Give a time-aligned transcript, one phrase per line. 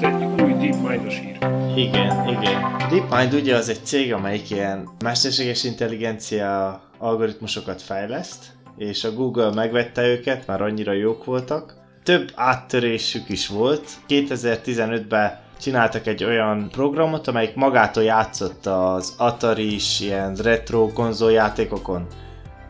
[0.00, 1.38] volt egy új DeepMind-os hír.
[1.76, 2.76] Igen, igen.
[2.90, 8.44] DeepMind ugye az egy cég, amelyik ilyen mesterséges intelligencia algoritmusokat fejleszt,
[8.76, 11.74] és a Google megvette őket, már annyira jók voltak.
[12.02, 13.88] Több áttörésük is volt.
[14.08, 22.06] 2015-ben csináltak egy olyan programot, amelyik magától játszott az atari is ilyen retro konzoljátékokon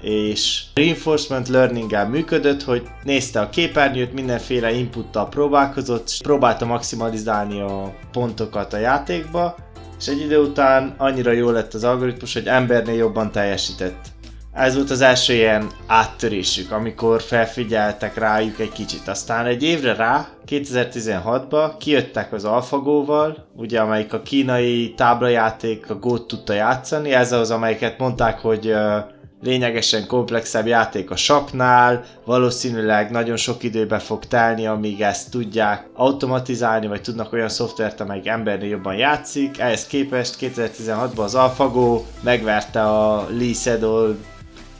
[0.05, 7.94] és reinforcement learning működött, hogy nézte a képernyőt, mindenféle inputtal próbálkozott, és próbálta maximalizálni a
[8.13, 9.57] pontokat a játékba,
[9.99, 14.13] és egy idő után annyira jó lett az algoritmus, hogy embernél jobban teljesített.
[14.53, 19.08] Ez volt az első ilyen áttörésük, amikor felfigyeltek rájuk egy kicsit.
[19.08, 26.27] Aztán egy évre rá, 2016-ban kijöttek az AlphaGo-val, ugye amelyik a kínai táblajáték, a Go-t
[26.27, 29.13] tudta játszani, ez az, amelyiket mondták, hogy uh,
[29.44, 36.86] lényegesen komplexebb játék a saknál, valószínűleg nagyon sok időbe fog telni, amíg ezt tudják automatizálni,
[36.86, 39.58] vagy tudnak olyan szoftvert, amelyik embernél jobban játszik.
[39.58, 44.16] Ehhez képest 2016-ban az AlphaGo megverte a Lee Sedol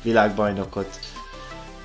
[0.02, 0.98] világbajnokot.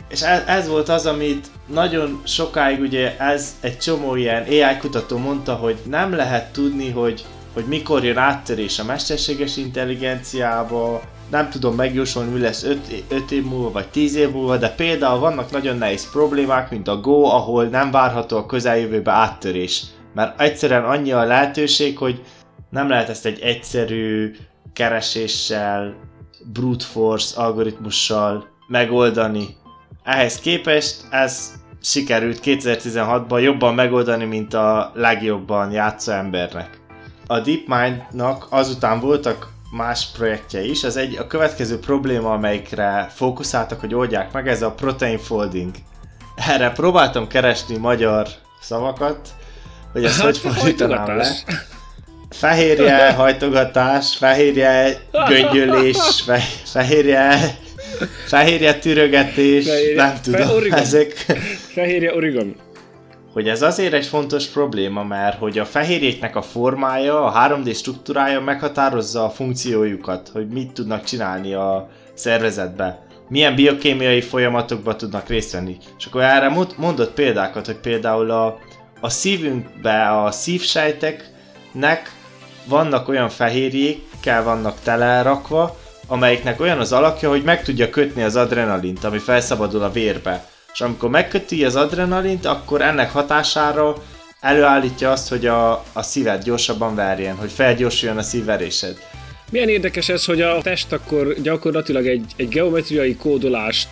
[0.09, 5.17] És ez, ez volt az, amit nagyon sokáig ugye ez egy csomó ilyen AI kutató
[5.17, 11.75] mondta, hogy nem lehet tudni, hogy, hogy mikor jön áttörés a mesterséges intelligenciába, nem tudom
[11.75, 12.63] megjósolni, mi lesz
[13.09, 16.99] 5 év múlva vagy 10 év múlva, de például vannak nagyon nehéz problémák, mint a
[16.99, 19.83] Go, ahol nem várható a közeljövőbe áttörés.
[20.13, 22.21] Mert egyszerűen annyi a lehetőség, hogy
[22.69, 24.35] nem lehet ezt egy egyszerű
[24.73, 25.95] kereséssel,
[26.53, 29.47] brute force algoritmussal megoldani.
[30.03, 36.79] Ehhez képest ez sikerült 2016-ban jobban megoldani, mint a legjobban játszó embernek.
[37.27, 40.83] A DeepMind-nak azután voltak más projektje is.
[40.83, 45.75] Az egy, a következő probléma, amelyikre fókuszáltak, hogy oldják meg, ez a protein folding.
[46.35, 48.27] Erre próbáltam keresni magyar
[48.61, 49.29] szavakat,
[49.91, 51.27] hogy ezt hogy fordítanám le.
[52.29, 57.57] Fehérje hajtogatás, fehérje göngyölés, fe, fehérje
[58.25, 61.13] fehérje türögetés, fehérje, nem tudom, fe, ezek...
[61.73, 62.55] Fehérje origami
[63.33, 68.41] hogy ez azért egy fontos probléma, mert hogy a fehérjéknek a formája, a 3D struktúrája
[68.41, 73.07] meghatározza a funkciójukat, hogy mit tudnak csinálni a szervezetbe.
[73.27, 75.77] Milyen biokémiai folyamatokba tudnak részt venni.
[75.97, 78.59] És akkor erre mondott példákat, hogy például a,
[78.99, 82.11] a szívünkbe a szívsejteknek
[82.65, 89.03] vannak olyan fehérjékkel vannak telerakva, amelyiknek olyan az alakja, hogy meg tudja kötni az adrenalint,
[89.03, 93.95] ami felszabadul a vérbe és amikor megköti az adrenalint, akkor ennek hatására
[94.39, 98.97] előállítja azt, hogy a, a szíved gyorsabban verjen, hogy felgyorsuljon a szívverésed.
[99.51, 103.89] Milyen érdekes ez, hogy a test akkor gyakorlatilag egy, egy geometriai kódolást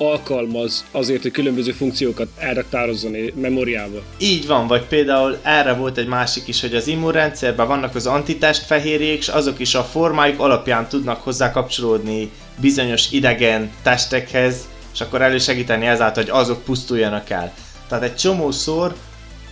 [0.00, 4.02] alkalmaz azért, hogy különböző funkciókat elraktározzon memóriába.
[4.18, 8.62] Így van, vagy például erre volt egy másik is, hogy az immunrendszerben vannak az antitest
[8.62, 15.22] fehérjék, és azok is a formájuk alapján tudnak hozzá kapcsolódni bizonyos idegen testekhez, és akkor
[15.22, 17.52] elősegíteni ezáltal, hogy azok pusztuljanak el.
[17.88, 18.94] Tehát egy csomószor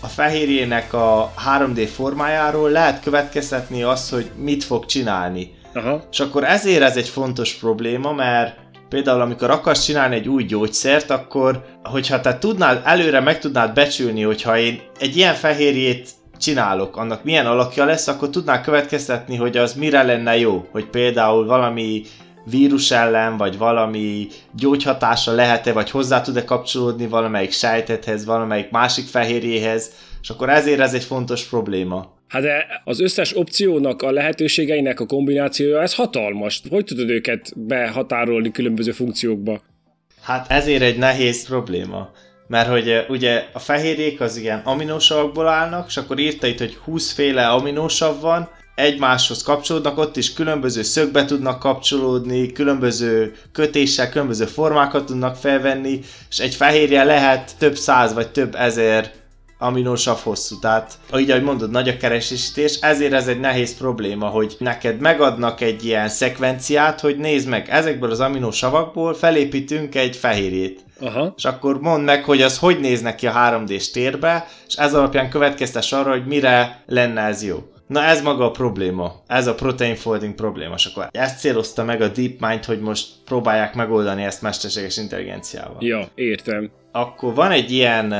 [0.00, 5.54] a fehérjének a 3D formájáról lehet következtetni azt, hogy mit fog csinálni.
[5.75, 6.03] Aha.
[6.10, 8.56] És akkor ezért ez egy fontos probléma, mert
[8.88, 14.22] például amikor akarsz csinálni egy új gyógyszert, akkor hogyha te tudnád, előre meg tudnád becsülni,
[14.22, 19.75] hogyha én egy ilyen fehérjét csinálok, annak milyen alakja lesz, akkor tudnál következtetni, hogy az
[19.75, 20.66] mire lenne jó.
[20.70, 22.03] Hogy például valami
[22.50, 29.92] vírus ellen, vagy valami gyógyhatása lehet-e, vagy hozzá tud-e kapcsolódni valamelyik sejtethez, valamelyik másik fehérjéhez,
[30.22, 32.16] és akkor ezért ez egy fontos probléma.
[32.28, 36.62] Hát de az összes opciónak, a lehetőségeinek a kombinációja, ez hatalmas.
[36.70, 39.60] Hogy tudod őket behatárolni különböző funkciókba?
[40.22, 42.10] Hát ezért egy nehéz probléma.
[42.47, 47.12] Mert hogy ugye a fehérjék az ilyen aminósavakból állnak, és akkor írta itt, hogy 20
[47.12, 48.48] féle aminósav van,
[48.78, 56.00] egymáshoz kapcsolódnak, ott is különböző szögbe tudnak kapcsolódni, különböző kötéssel, különböző formákat tudnak felvenni,
[56.31, 59.11] és egy fehérje lehet több száz vagy több ezer
[59.58, 60.58] aminósav hosszú.
[60.58, 65.61] Tehát, ahogy ahogy mondod, nagy a keresésítés, ezért ez egy nehéz probléma, hogy neked megadnak
[65.61, 70.81] egy ilyen szekvenciát, hogy nézd meg, ezekből az aminósavakból felépítünk egy fehérjét.
[71.00, 71.32] Aha.
[71.37, 75.31] És akkor mondd meg, hogy az hogy néz neki a 3D-s térbe, és ez alapján
[75.31, 77.62] következtes arra, hogy mire lenne ez jó.
[77.88, 79.23] Na ez maga a probléma.
[79.26, 80.75] Ez a protein folding probléma.
[80.75, 85.76] És akkor ezt célozta meg a DeepMind, hogy most próbálják megoldani ezt mesterséges intelligenciával.
[85.81, 86.70] Ja, értem.
[86.99, 88.15] Akkor van egy ilyen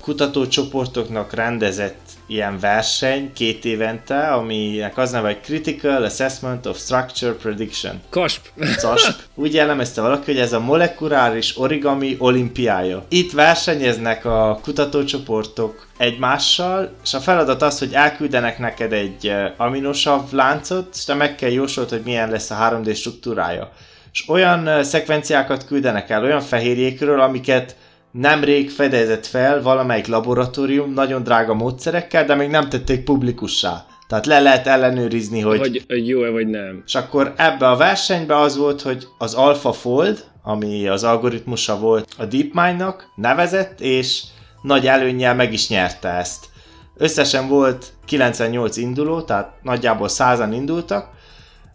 [0.00, 8.00] kutatócsoportoknak rendezett ilyen verseny két évente, aminek az neve, hogy Critical Assessment of Structure Prediction.
[8.10, 8.46] Kasp.
[8.76, 9.20] CASP.
[9.34, 13.04] Úgy jellemezte valaki, hogy ez a molekuláris origami olimpiája.
[13.08, 20.88] Itt versenyeznek a kutatócsoportok egymással, és a feladat az, hogy elküldenek neked egy aminosav láncot,
[20.94, 23.72] és te meg kell jósolt, hogy milyen lesz a 3D struktúrája.
[24.12, 27.76] És olyan szekvenciákat küldenek el, olyan fehérjékről, amiket
[28.10, 33.86] nemrég fedezett fel valamelyik laboratórium nagyon drága módszerekkel, de még nem tették publikussá.
[34.08, 35.58] Tehát le lehet ellenőrizni, hogy...
[35.58, 36.82] Hogy, hogy jó-e vagy nem.
[36.86, 42.24] És akkor ebbe a versenybe az volt, hogy az AlphaFold, ami az algoritmusa volt a
[42.24, 44.22] DeepMind-nak, nevezett, és
[44.62, 46.46] nagy előnnyel meg is nyerte ezt.
[46.96, 51.08] Összesen volt 98 induló, tehát nagyjából 100-an indultak,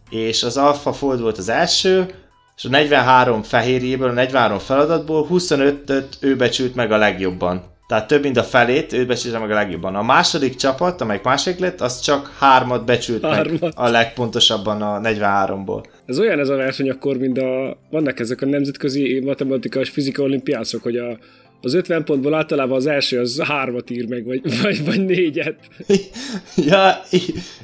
[0.09, 2.23] és az AlphaFold volt az első,
[2.56, 7.72] és a 43 fehérjéből, a 43 feladatból 25-öt ő becsült meg a legjobban.
[7.88, 9.96] Tehát több mint a felét ő becsült meg a legjobban.
[9.96, 13.62] A második csapat, amelyik másik lett, az csak hármat becsült hármat.
[13.62, 15.84] meg a legpontosabban a 43-ból.
[16.06, 20.24] Ez olyan ez a verseny akkor, mint a, vannak ezek a nemzetközi matematikai és fizika
[20.24, 21.18] olimpiászok, hogy a
[21.65, 25.56] az 50 pontból általában az első az hármat ír meg, vagy, vagy, vagy négyet.
[26.69, 27.01] ja,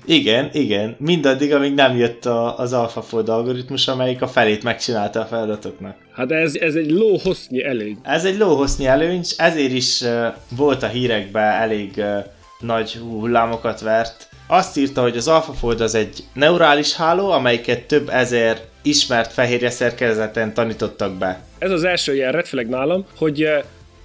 [0.05, 0.95] igen, igen.
[0.99, 5.95] Mindaddig, amíg nem jött a, az AlphaFold algoritmus, amelyik a felét megcsinálta a feladatoknak.
[6.11, 7.97] Hát ez, ez egy lóhosznyi előny.
[8.03, 10.25] Ez egy lóhosznyi előny, ezért is uh,
[10.57, 12.17] volt a hírekben elég uh,
[12.59, 14.29] nagy hullámokat vert.
[14.47, 20.53] Azt írta, hogy az AlphaFold az egy neurális háló, amelyiket több ezer ismert fehérje szerkezeten
[20.53, 21.41] tanítottak be.
[21.57, 23.49] Ez az első ilyen red nálam, hogy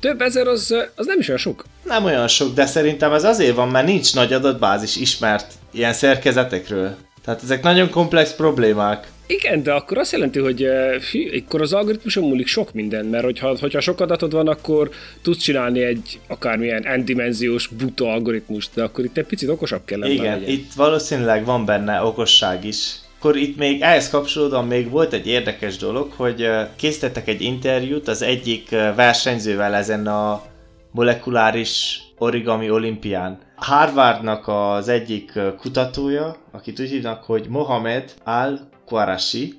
[0.05, 1.65] több ezer az, az nem is olyan sok.
[1.85, 6.95] Nem olyan sok, de szerintem ez azért van, mert nincs nagy adatbázis ismert ilyen szerkezetekről.
[7.25, 9.09] Tehát ezek nagyon komplex problémák.
[9.27, 10.67] Igen, de akkor azt jelenti, hogy
[11.01, 14.91] fű, akkor az algoritmuson múlik sok minden, mert hogyha, hogyha sok adatod van, akkor
[15.23, 20.13] tudsz csinálni egy akármilyen n-dimenziós buta algoritmust, de akkor itt egy picit okosabb kell lenni.
[20.13, 25.27] Igen, itt valószínűleg van benne okosság is akkor itt még ehhez kapcsolódóan még volt egy
[25.27, 30.43] érdekes dolog, hogy készítettek egy interjút az egyik versenyzővel ezen a
[30.91, 33.39] molekuláris origami olimpián.
[33.57, 39.55] Harvardnak az egyik kutatója, akit úgy hívnak, hogy Mohamed Al-Qarashi,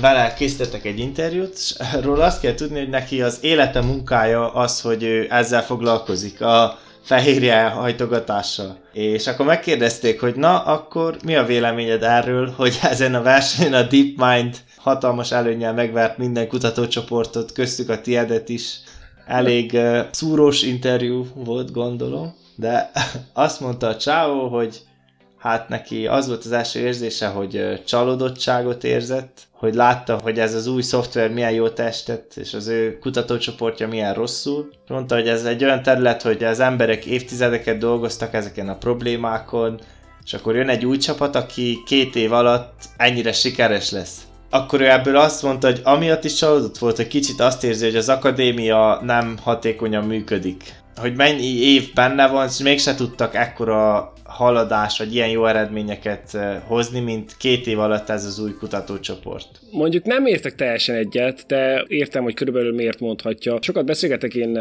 [0.00, 1.74] vele készítettek egy interjút, és
[2.04, 6.40] róla azt kell tudni, hogy neki az élete munkája az, hogy ő ezzel foglalkozik.
[6.40, 8.76] A fehérje hajtogatással.
[8.92, 13.82] És akkor megkérdezték, hogy na, akkor mi a véleményed erről, hogy ezen a versenyen a
[13.82, 18.80] DeepMind hatalmas előnyel megvert minden kutatócsoportot, köztük a tiedet is.
[19.26, 22.90] Elég uh, szúrós interjú volt, gondolom, de
[23.32, 24.80] azt mondta a Csáó, hogy
[25.40, 30.66] hát neki az volt az első érzése, hogy csalódottságot érzett, hogy látta, hogy ez az
[30.66, 34.70] új szoftver milyen jó testet, és az ő kutatócsoportja milyen rosszul.
[34.88, 39.80] Mondta, hogy ez egy olyan terület, hogy az emberek évtizedeket dolgoztak ezeken a problémákon,
[40.24, 44.20] és akkor jön egy új csapat, aki két év alatt ennyire sikeres lesz.
[44.50, 47.96] Akkor ő ebből azt mondta, hogy amiatt is csalódott volt, hogy kicsit azt érzi, hogy
[47.96, 50.74] az akadémia nem hatékonyan működik.
[50.96, 56.60] Hogy mennyi év benne van, és mégse tudtak ekkora haladás, vagy ilyen jó eredményeket eh,
[56.66, 59.48] hozni, mint két év alatt ez az új kutatócsoport.
[59.70, 63.58] Mondjuk nem értek teljesen egyet, de értem, hogy körülbelül miért mondhatja.
[63.60, 64.58] Sokat beszélgetek én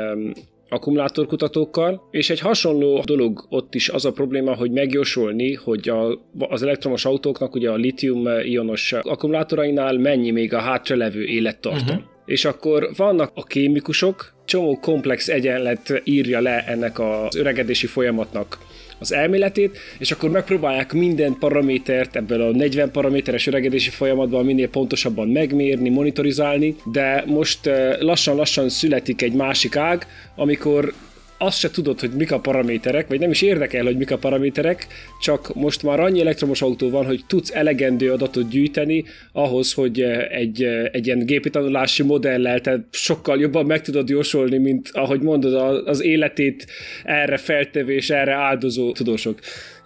[0.69, 6.63] akkumulátorkutatókkal, és egy hasonló dolog ott is az a probléma, hogy megjósolni, hogy a, az
[6.63, 11.95] elektromos autóknak ugye a litium-ionos akkumulátorainál mennyi még a hátralevő élettartam.
[11.95, 12.12] Uh-huh.
[12.25, 18.58] És akkor vannak a kémikusok, csomó komplex egyenlet írja le ennek az öregedési folyamatnak
[19.00, 25.27] az elméletét, és akkor megpróbálják minden paramétert ebből a 40 paraméteres öregedési folyamatban minél pontosabban
[25.27, 30.94] megmérni, monitorizálni, de most eh, lassan-lassan születik egy másik ág, amikor
[31.41, 34.88] azt se tudod, hogy mik a paraméterek, vagy nem is érdekel, hogy mik a paraméterek,
[35.22, 40.27] csak most már annyi elektromos autó van, hogy tudsz elegendő adatot gyűjteni ahhoz, hogy eh,
[40.29, 45.22] egy, eh, egy ilyen gépi tanulási modellel te sokkal jobban meg tudod jósolni, mint ahogy
[45.22, 45.53] mondod,
[45.88, 46.65] az életét
[47.03, 49.39] erre feltevés, erre áldozó tudósok.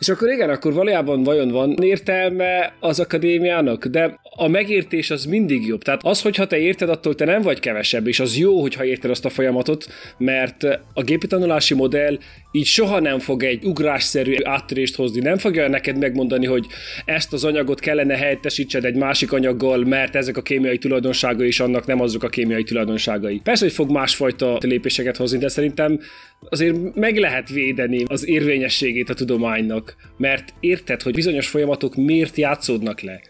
[0.03, 3.85] És akkor igen, akkor valójában vajon van értelme az akadémiának?
[3.85, 5.81] De a megértés az mindig jobb.
[5.81, 9.09] Tehát az, hogyha te érted, attól te nem vagy kevesebb, és az jó, hogyha érted
[9.09, 12.17] azt a folyamatot, mert a gépi tanulási modell
[12.51, 15.21] így soha nem fog egy ugrásszerű áttörést hozni.
[15.21, 16.65] Nem fogja neked megmondani, hogy
[17.05, 21.85] ezt az anyagot kellene helyettesítsed egy másik anyaggal, mert ezek a kémiai tulajdonságai is annak
[21.85, 23.41] nem azok a kémiai tulajdonságai.
[23.43, 25.99] Persze, hogy fog másfajta lépéseket hozni, de szerintem
[26.49, 33.01] azért meg lehet védeni az érvényességét a tudománynak, mert érted, hogy bizonyos folyamatok miért játszódnak
[33.01, 33.21] le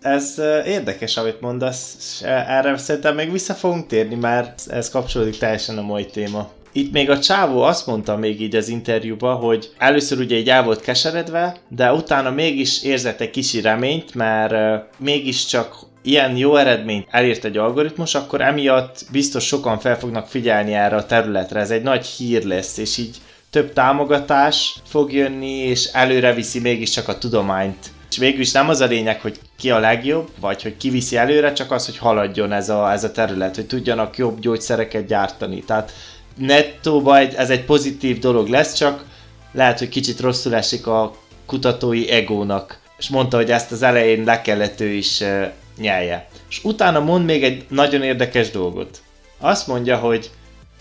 [0.00, 5.82] Ez érdekes, amit mondasz, erre szerintem még vissza fogunk térni, mert ez kapcsolódik teljesen a
[5.82, 6.50] mai téma.
[6.72, 10.62] Itt még a csávó azt mondta még így az interjúban, hogy először ugye így el
[10.62, 17.44] volt keseredve, de utána mégis érzett egy kicsi reményt, mert mégiscsak ilyen jó eredményt elért
[17.44, 21.60] egy algoritmus, akkor emiatt biztos sokan fel fognak figyelni erre a területre.
[21.60, 23.16] Ez egy nagy hír lesz, és így
[23.50, 27.90] több támogatás fog jönni, és előre viszi mégiscsak a tudományt.
[28.10, 31.16] És végül is nem az a lényeg, hogy ki a legjobb, vagy hogy ki viszi
[31.16, 35.62] előre, csak az, hogy haladjon ez a, ez a terület, hogy tudjanak jobb gyógyszereket gyártani.
[35.62, 35.92] Tehát
[36.36, 39.04] nettóban ez egy pozitív dolog lesz, csak
[39.52, 41.16] lehet, hogy kicsit rosszul esik a
[41.46, 42.78] kutatói egónak.
[42.98, 45.46] És mondta, hogy ezt az elején le kellett ő is uh,
[45.78, 46.28] nyelje.
[46.48, 49.02] És utána mond még egy nagyon érdekes dolgot.
[49.38, 50.30] Azt mondja, hogy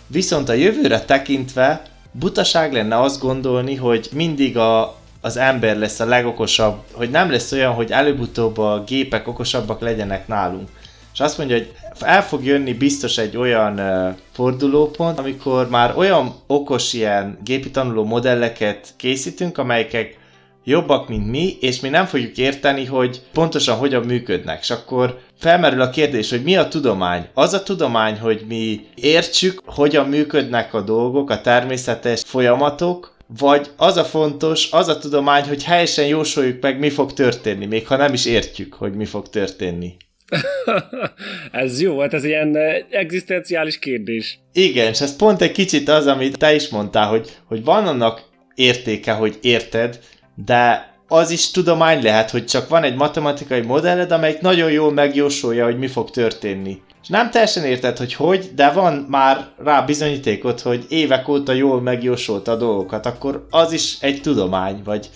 [0.08, 6.06] viszont a jövőre tekintve butaság lenne azt gondolni, hogy mindig a, az ember lesz a
[6.06, 10.70] legokosabb, hogy nem lesz olyan, hogy előbb-utóbb a gépek okosabbak legyenek nálunk.
[11.14, 16.36] És azt mondja, hogy el fog jönni biztos egy olyan uh, fordulópont, amikor már olyan
[16.48, 20.19] okos ilyen gépi tanuló modelleket készítünk, amelyek
[20.64, 24.60] jobbak, mint mi, és mi nem fogjuk érteni, hogy pontosan hogyan működnek.
[24.62, 27.28] És akkor felmerül a kérdés, hogy mi a tudomány?
[27.34, 33.98] Az a tudomány, hogy mi értsük, hogyan működnek a dolgok, a természetes folyamatok, vagy az
[33.98, 38.14] a fontos, az a tudomány, hogy helyesen jósoljuk meg, mi fog történni, még ha nem
[38.14, 39.96] is értjük, hogy mi fog történni.
[41.52, 44.40] ez jó, hát ez ilyen eh, egzisztenciális kérdés.
[44.54, 48.22] Igen, és ez pont egy kicsit az, amit te is mondtál, hogy, hogy van annak
[48.56, 50.00] értéke, hogy érted,
[50.46, 55.66] de az is tudomány lehet, hogy csak van egy matematikai modelled, amelyik nagyon jól megjósolja,
[55.66, 56.82] hogy mi fog történni.
[57.02, 61.82] És nem teljesen érted, hogy hogy, de van már rá bizonyítékot, hogy évek óta jól
[61.82, 65.10] megjósolta a dolgokat, akkor az is egy tudomány, vagy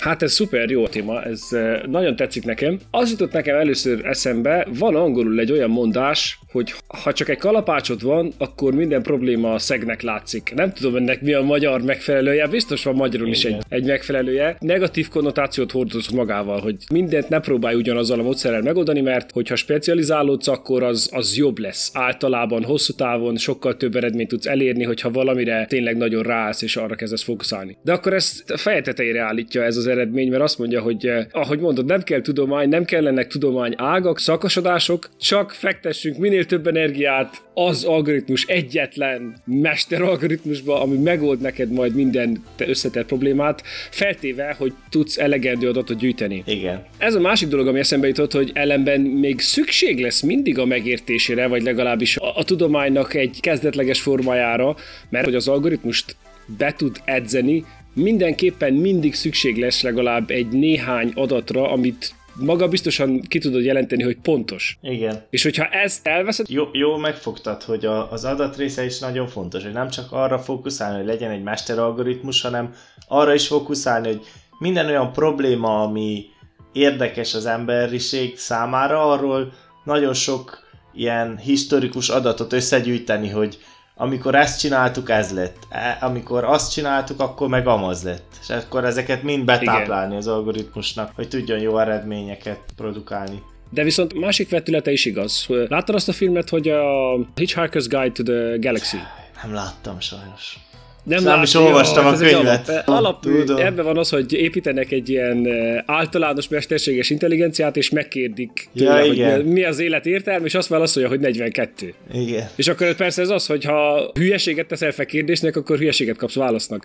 [0.00, 1.48] Hát ez szuper jó téma, ez
[1.86, 2.78] nagyon tetszik nekem.
[2.90, 8.00] Az jutott nekem először eszembe, van angolul egy olyan mondás, hogy ha csak egy kalapácsot
[8.00, 10.52] van, akkor minden probléma a szegnek látszik.
[10.54, 14.56] Nem tudom ennek mi a magyar megfelelője, biztos van magyarul is egy, egy megfelelője.
[14.60, 20.48] Negatív konnotációt hordoz magával, hogy mindent ne próbálj ugyanazzal a módszerrel megoldani, mert hogyha specializálódsz,
[20.48, 21.90] akkor az, az jobb lesz.
[21.94, 26.94] Általában hosszú távon sokkal több eredményt tudsz elérni, hogyha valamire tényleg nagyon ráállsz és arra
[26.94, 27.76] kezdesz fókuszálni.
[27.82, 31.26] De akkor ezt a feje tetejére állítja ez az eredmény, mert azt mondja, hogy eh,
[31.30, 37.42] ahogy mondod, nem kell tudomány, nem kellenek tudomány ágak, szakosodások, csak fektessünk minél több energiát
[37.54, 44.72] az algoritmus egyetlen mester algoritmusba, ami megold neked majd minden te összetett problémát, feltéve, hogy
[44.90, 46.42] tudsz elegendő adatot gyűjteni.
[46.46, 46.84] Igen.
[46.98, 51.46] Ez a másik dolog, ami eszembe jutott, hogy ellenben még szükség lesz mindig a megértésére,
[51.46, 54.76] vagy legalábbis a, a tudománynak egy kezdetleges formájára,
[55.08, 56.16] mert hogy az algoritmust
[56.58, 63.38] be tud edzeni, mindenképpen mindig szükség lesz legalább egy néhány adatra, amit maga biztosan ki
[63.38, 64.78] tudod jelenteni, hogy pontos.
[64.82, 65.26] Igen.
[65.30, 66.50] És hogyha ezt elveszed...
[66.50, 70.38] Jó, jó megfogtad, hogy a, az adat része is nagyon fontos, hogy nem csak arra
[70.38, 72.74] fókuszálni, hogy legyen egy mesteralgoritmus, hanem
[73.08, 74.20] arra is fókuszálni, hogy
[74.58, 76.24] minden olyan probléma, ami
[76.72, 79.52] érdekes az emberiség számára, arról
[79.84, 80.60] nagyon sok
[80.94, 83.58] ilyen historikus adatot összegyűjteni, hogy
[84.02, 85.56] amikor ezt csináltuk, ez lett.
[85.68, 88.38] E, amikor azt csináltuk, akkor meg amaz lett.
[88.40, 90.18] És akkor ezeket mind betáplálni Igen.
[90.18, 93.42] az algoritmusnak, hogy tudjon jó eredményeket produkálni.
[93.70, 95.46] De viszont másik vetülete is igaz.
[95.48, 98.96] Láttad azt a filmet, hogy a Hitchhiker's Guide to the Galaxy?
[99.42, 100.58] Nem láttam sajnos.
[101.04, 102.82] Nem, nem is olvastam hát a könyvet.
[102.86, 105.48] Alap, ebben van az, hogy építenek egy ilyen
[105.86, 109.34] általános mesterséges intelligenciát, és megkérdik tőle, ja, igen.
[109.34, 111.94] hogy mi az élet értelme, és azt válaszolja, hogy 42.
[112.12, 112.48] Igen.
[112.56, 116.84] És akkor persze ez az, hogy ha hülyeséget teszel fel kérdésnek, akkor hülyeséget kapsz válasznak.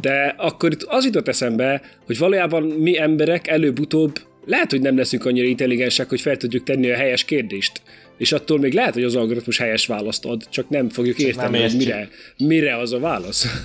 [0.00, 5.24] De akkor itt az jutott eszembe, hogy valójában mi emberek előbb-utóbb lehet, hogy nem leszünk
[5.24, 7.80] annyira intelligensek, hogy fel tudjuk tenni a helyes kérdést
[8.18, 11.58] és attól még lehet, hogy az algoritmus helyes választ ad, csak nem fogjuk csak érteni,
[11.58, 13.46] nem hogy mire, mire az a válasz.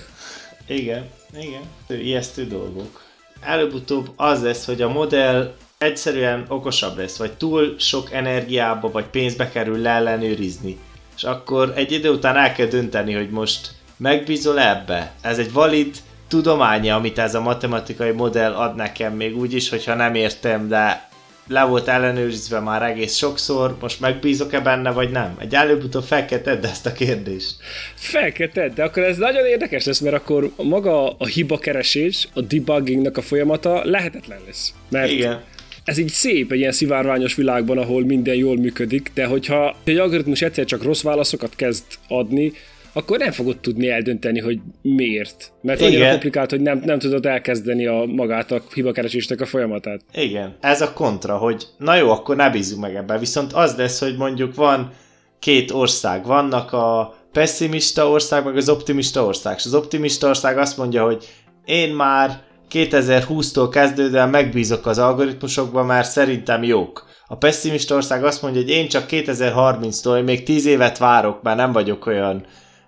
[0.67, 1.05] Igen,
[1.39, 2.01] igen.
[2.01, 3.01] Ijesztő dolgok.
[3.41, 9.49] Előbb-utóbb az lesz, hogy a modell egyszerűen okosabb lesz, vagy túl sok energiába vagy pénzbe
[9.49, 10.77] kerül leellenőrizni.
[11.15, 15.13] És akkor egy idő után el kell dönteni, hogy most megbízol ebbe.
[15.21, 15.95] Ez egy valid
[16.27, 21.09] tudománya, amit ez a matematikai modell ad nekem, még úgy is, hogyha nem értem, de
[21.47, 25.35] le volt ellenőrizve már egész sokszor, most megbízok-e benne, vagy nem?
[25.39, 27.55] Egy előbb-utóbb fel kell tedd ezt a kérdést.
[27.93, 32.27] Fel kell tedd, de akkor ez nagyon érdekes lesz, mert akkor maga a hiba keresés,
[32.33, 34.73] a debuggingnak a folyamata lehetetlen lesz.
[34.89, 35.41] Mert Igen.
[35.83, 40.41] Ez így szép egy ilyen szivárványos világban, ahol minden jól működik, de hogyha egy algoritmus
[40.41, 42.53] egyszer csak rossz válaszokat kezd adni,
[42.93, 45.51] akkor nem fogod tudni eldönteni, hogy miért.
[45.61, 45.91] Mert Igen.
[45.91, 50.01] annyira komplikált, hogy nem, nem tudod elkezdeni a magát a hibakeresésnek a folyamatát.
[50.13, 53.19] Igen, ez a kontra, hogy na jó, akkor ne bízzunk meg ebben.
[53.19, 54.91] Viszont az lesz, hogy mondjuk van
[55.39, 59.55] két ország, vannak a pessimista ország, meg az optimista ország.
[59.57, 61.25] És az optimista ország azt mondja, hogy
[61.65, 67.11] én már 2020-tól kezdődően megbízok az algoritmusokban, mert szerintem jók.
[67.27, 71.71] A pessimista ország azt mondja, hogy én csak 2030-tól, még 10 évet várok, mert nem
[71.71, 72.45] vagyok olyan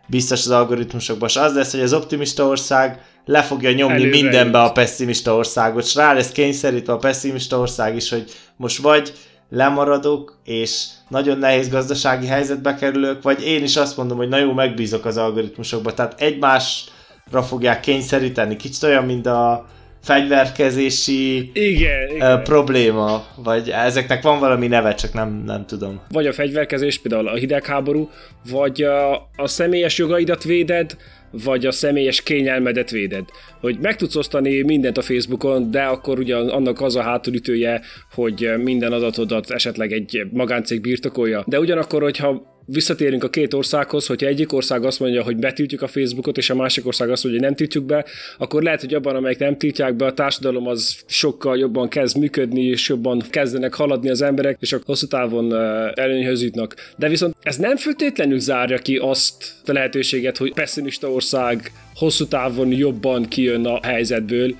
[0.08, 4.60] biztos az algoritmusokban, és az lesz, hogy az optimista ország le fogja nyomni Előre mindenbe
[4.60, 4.70] jut.
[4.70, 9.14] a pessimista országot, és rá lesz kényszerítve a pessimista ország is, hogy most vagy
[9.50, 14.54] lemaradok, és nagyon nehéz gazdasági helyzetbe kerülök, vagy én is azt mondom, hogy na jó,
[14.54, 15.94] megbízok az algoritmusokba.
[15.94, 18.56] Tehát egymásra fogják kényszeríteni.
[18.56, 19.66] Kicsit olyan, mint a
[20.06, 22.44] fegyverkezési igen, igen.
[22.44, 26.02] Probléma, vagy ezeknek van valami neve, csak nem, nem tudom.
[26.10, 28.10] Vagy a fegyverkezés, például a hidegháború,
[28.50, 30.98] vagy a, a személyes jogaidat véded,
[31.44, 33.24] vagy a személyes kényelmedet véded.
[33.60, 37.82] Hogy meg tudsz osztani mindent a Facebookon, de akkor ugyan annak az a hátulütője,
[38.14, 41.44] hogy minden adatodat esetleg egy magáncég birtokolja.
[41.48, 45.88] De ugyanakkor, hogyha visszatérünk a két országhoz, hogyha egyik ország azt mondja, hogy betiltjuk a
[45.88, 48.05] Facebookot, és a másik ország azt mondja, hogy nem tiltjuk be,
[48.38, 52.62] akkor lehet, hogy abban, amelyik nem tiltják be, a társadalom az sokkal jobban kezd működni,
[52.62, 55.53] és jobban kezdenek haladni az emberek, és a hosszú távon
[55.93, 56.75] előnyhöz jutnak.
[56.98, 62.72] De viszont ez nem feltétlenül zárja ki azt a lehetőséget, hogy pessimista ország hosszú távon
[62.72, 64.55] jobban kijön a helyzetből,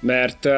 [0.00, 0.48] mert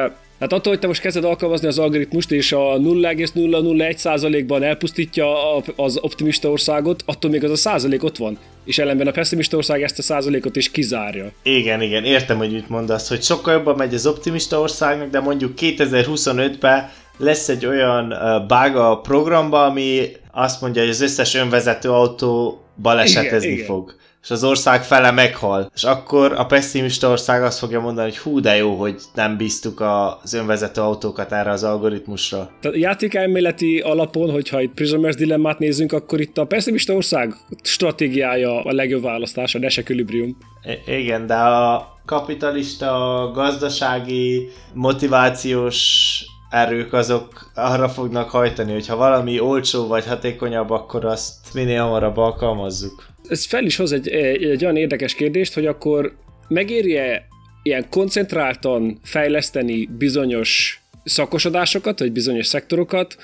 [0.43, 6.49] Hát attól, hogy te most kezded alkalmazni az algoritmust, és a 0,001%-ban elpusztítja az optimista
[6.49, 8.37] országot, attól még az a százalék ott van.
[8.65, 11.31] És ellenben a pessimista ország ezt a százalékot is kizárja.
[11.43, 15.53] Igen, igen, értem, hogy mit mondasz, hogy sokkal jobban megy az optimista országnak, de mondjuk
[15.59, 18.07] 2025-ben lesz egy olyan
[18.47, 23.89] bug a programba, ami azt mondja, hogy az összes önvezető autó balesetezni igen, fog.
[23.89, 25.71] Igen és az ország fele meghal.
[25.75, 29.79] És akkor a pessimista ország azt fogja mondani, hogy hú de jó, hogy nem bíztuk
[30.23, 32.51] az önvezető autókat erre az algoritmusra.
[32.61, 38.73] Tehát játékelméleti alapon, hogyha itt Prisoners Dilemmát nézzünk, akkor itt a pessimista ország stratégiája a
[38.73, 40.37] legjobb választás, a Nash Equilibrium.
[40.85, 48.95] I- igen, de a kapitalista, a gazdasági, motivációs erők azok arra fognak hajtani, hogy ha
[48.95, 54.63] valami olcsó vagy hatékonyabb, akkor azt minél hamarabb alkalmazzuk ez fel is hoz egy, egy
[54.63, 56.15] olyan érdekes kérdést, hogy akkor
[56.47, 57.27] megérje
[57.63, 63.17] ilyen koncentráltan fejleszteni bizonyos szakosodásokat, vagy bizonyos szektorokat,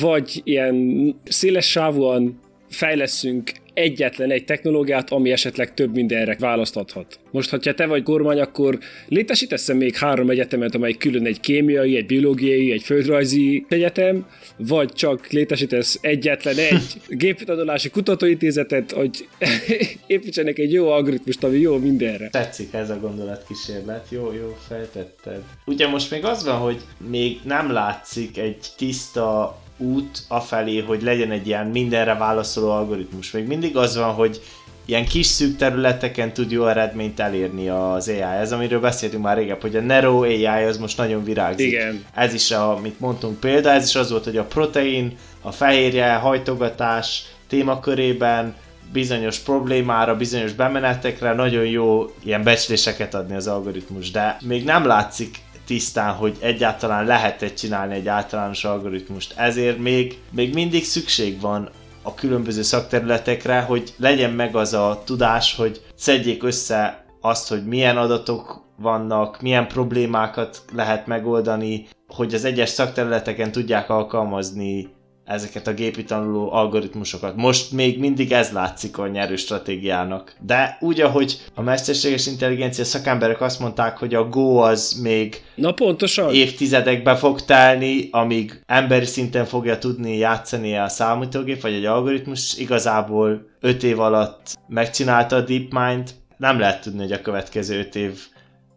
[0.00, 7.18] vagy ilyen széles sávúan fejleszünk egyetlen egy technológiát, ami esetleg több mindenre választhathat.
[7.30, 12.06] Most, ha te vagy kormány, akkor létesítesz még három egyetemet, amely külön egy kémiai, egy
[12.06, 19.28] biológiai, egy földrajzi egyetem, vagy csak létesítesz egyetlen egy géptanulási kutatóintézetet, hogy
[20.06, 22.28] építsenek egy jó algoritmust, ami jó mindenre.
[22.28, 25.42] Tetszik ez a gondolatkísérlet, jó, jó, feltetted.
[25.66, 31.30] Ugye most még az van, hogy még nem látszik egy tiszta út afelé, hogy legyen
[31.30, 33.30] egy ilyen mindenre válaszoló algoritmus.
[33.30, 34.40] Még mindig az van, hogy
[34.88, 38.20] ilyen kis szűk területeken tud jó eredményt elérni az AI.
[38.20, 41.66] Ez, amiről beszéltünk már régebb, hogy a Nero AI az most nagyon virágzik.
[41.66, 42.04] Igen.
[42.14, 47.22] Ez is, amit mondtunk példa, ez is az volt, hogy a protein, a fehérje, hajtogatás
[47.48, 48.54] témakörében
[48.92, 55.38] bizonyos problémára, bizonyos bemenetekre nagyon jó ilyen becsléseket adni az algoritmus, de még nem látszik
[55.68, 59.34] tisztán, hogy egyáltalán lehet-e csinálni egy általános algoritmust.
[59.36, 61.68] Ezért még, még mindig szükség van
[62.02, 67.96] a különböző szakterületekre, hogy legyen meg az a tudás, hogy szedjék össze azt, hogy milyen
[67.96, 74.88] adatok vannak, milyen problémákat lehet megoldani, hogy az egyes szakterületeken tudják alkalmazni
[75.28, 77.36] ezeket a gépi tanuló algoritmusokat.
[77.36, 80.34] Most még mindig ez látszik a nyerő stratégiának.
[80.40, 85.72] De úgy, ahogy a mesterséges intelligencia szakemberek azt mondták, hogy a Go az még Na
[85.72, 86.34] pontosan.
[86.34, 93.46] évtizedekbe fog telni, amíg emberi szinten fogja tudni játszani a számítógép, vagy egy algoritmus, igazából
[93.60, 98.20] 5 év alatt megcsinálta a DeepMind, nem lehet tudni, hogy a következő 5 év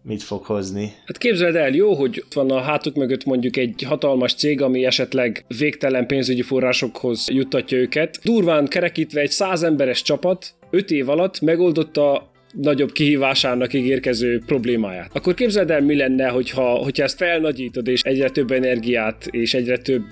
[0.03, 0.93] mit fog hozni.
[1.05, 5.45] Hát képzeld el, jó, hogy van a hátuk mögött mondjuk egy hatalmas cég, ami esetleg
[5.57, 8.19] végtelen pénzügyi forrásokhoz juttatja őket.
[8.23, 15.09] Durván kerekítve egy százemberes csapat öt év alatt megoldotta nagyobb kihívásának ígérkező problémáját.
[15.13, 19.77] Akkor képzeld el, mi lenne, hogyha, hogyha ezt felnagyítod, és egyre több energiát, és egyre
[19.77, 20.07] több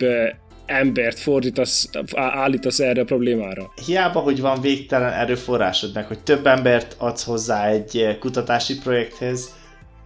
[0.65, 3.71] embert fordítasz, állítasz erre a problémára.
[3.85, 9.57] Hiába, hogy van végtelen erőforrásod, meg hogy több embert adsz hozzá egy kutatási projekthez,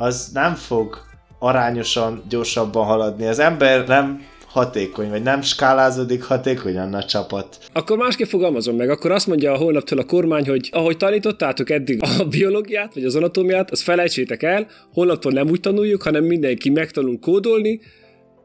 [0.03, 0.97] az nem fog
[1.39, 3.25] arányosan gyorsabban haladni.
[3.25, 7.57] Az ember nem hatékony, vagy nem skálázódik hatékonyan a csapat.
[7.73, 12.03] Akkor másképp fogalmazom meg, akkor azt mondja a holnaptól a kormány, hogy ahogy tanítottátok eddig
[12.03, 17.19] a biológiát, vagy az anatómiát, azt felejtsétek el, holnaptól nem úgy tanuljuk, hanem mindenki megtanul
[17.19, 17.79] kódolni,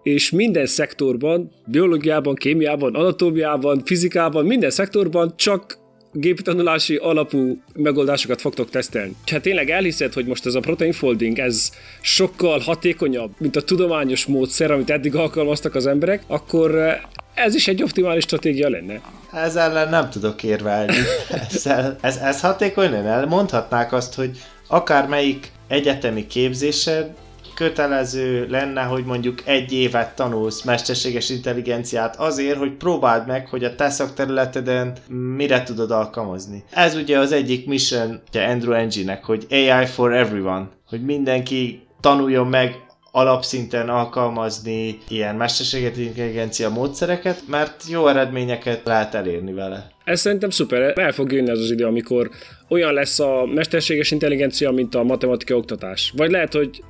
[0.02, 5.78] és minden szektorban, biológiában, kémiában, anatómiában, fizikában, minden szektorban csak
[6.12, 9.14] gépi tanulási alapú megoldásokat fogtok tesztelni.
[9.30, 14.26] Ha tényleg elhiszed, hogy most ez a protein folding, ez sokkal hatékonyabb, mint a tudományos
[14.26, 17.00] módszer, amit eddig alkalmaztak az emberek, akkor eh,
[17.34, 19.00] ez is egy optimális stratégia lenne.
[19.32, 20.96] Ez ellen nem tudok érvelni.
[21.50, 23.24] Ezzel, ez, ez hatékony lenne.
[23.24, 27.10] Mondhatnák azt, hogy akármelyik egyetemi képzésed
[27.58, 33.74] kötelező lenne, hogy mondjuk egy évet tanulsz mesterséges intelligenciát azért, hogy próbáld meg, hogy a
[33.74, 34.92] te szakterületeden
[35.36, 36.64] mire tudod alkalmazni.
[36.70, 42.46] Ez ugye az egyik mission ugye Andrew Ng-nek, hogy AI for everyone, hogy mindenki tanuljon
[42.46, 42.74] meg
[43.10, 49.90] alapszinten alkalmazni ilyen mesterséges intelligencia módszereket, mert jó eredményeket lehet elérni vele.
[50.04, 52.30] Ez szerintem szuper, el fog jönni ez az idő, amikor
[52.68, 56.12] olyan lesz a mesterséges intelligencia, mint a matematikai oktatás.
[56.16, 56.82] Vagy lehet, hogy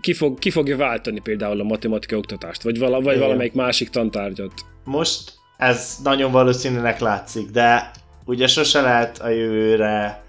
[0.00, 4.52] ki, fog, ki fogja váltani például a matematika oktatást, vagy, vala, vagy valamelyik másik tantárgyat.
[4.84, 7.90] Most ez nagyon valószínűnek látszik, de
[8.24, 10.22] ugye sose lehet a jövőre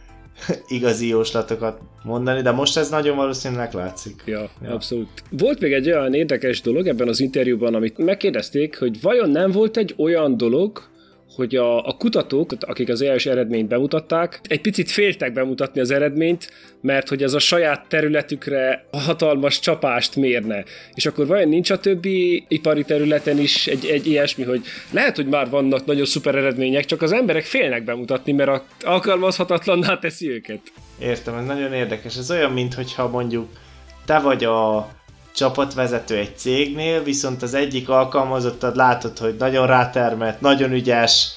[0.68, 4.24] igazi jóslatokat mondani, de most ez nagyon valószínűleg látszik.
[4.26, 5.10] Ja, ja, abszolút.
[5.30, 9.78] Volt még egy olyan érdekes dolog ebben az interjúban, amit megkérdezték, hogy vajon nem volt
[9.78, 10.90] egy olyan dolog,
[11.36, 16.52] hogy a, a kutatók, akik az első eredményt bemutatták, egy picit féltek bemutatni az eredményt,
[16.82, 20.63] mert hogy ez a saját területükre hatalmas csapást mérne.
[20.94, 25.28] És akkor vajon nincs a többi ipari területen is egy, egy ilyesmi, hogy lehet, hogy
[25.28, 30.62] már vannak nagyon szuper eredmények, csak az emberek félnek bemutatni, mert alkalmazhatatlanná teszi őket.
[31.00, 32.17] Értem, ez nagyon érdekes.
[32.17, 33.50] Ez olyan, mintha mondjuk
[34.06, 34.89] te vagy a
[35.36, 41.28] csapatvezető egy cégnél, viszont az egyik alkalmazottad látod, hogy nagyon rátermett, nagyon ügyes,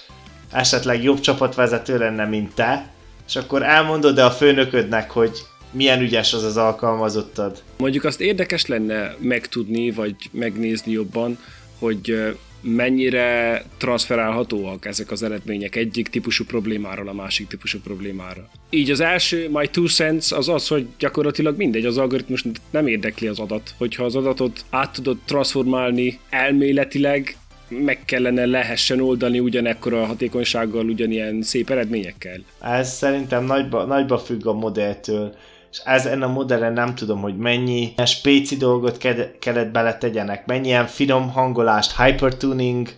[0.53, 2.93] esetleg jobb csapatvezető lenne, mint te,
[3.27, 5.39] és akkor elmondod e a főnöködnek, hogy
[5.71, 7.63] milyen ügyes az az alkalmazottad.
[7.79, 11.39] Mondjuk azt érdekes lenne megtudni, vagy megnézni jobban,
[11.79, 18.49] hogy mennyire transferálhatóak ezek az eredmények egyik típusú problémáról a másik típusú problémára.
[18.71, 23.27] Így az első, my two cents az az, hogy gyakorlatilag mindegy, az algoritmus nem érdekli
[23.27, 23.75] az adat.
[23.79, 27.37] Hogyha az adatot át tudod transformálni elméletileg,
[27.69, 32.41] meg kellene lehessen oldani ugyanekkora hatékonysággal, ugyanilyen szép eredményekkel.
[32.61, 35.35] Ez szerintem nagyba, nagyba függ a modelltől
[35.75, 38.97] és ezen a modellen nem tudom, hogy mennyi spéci dolgot
[39.39, 42.89] kellett beletegyenek, mennyi ilyen finom hangolást, hypertuning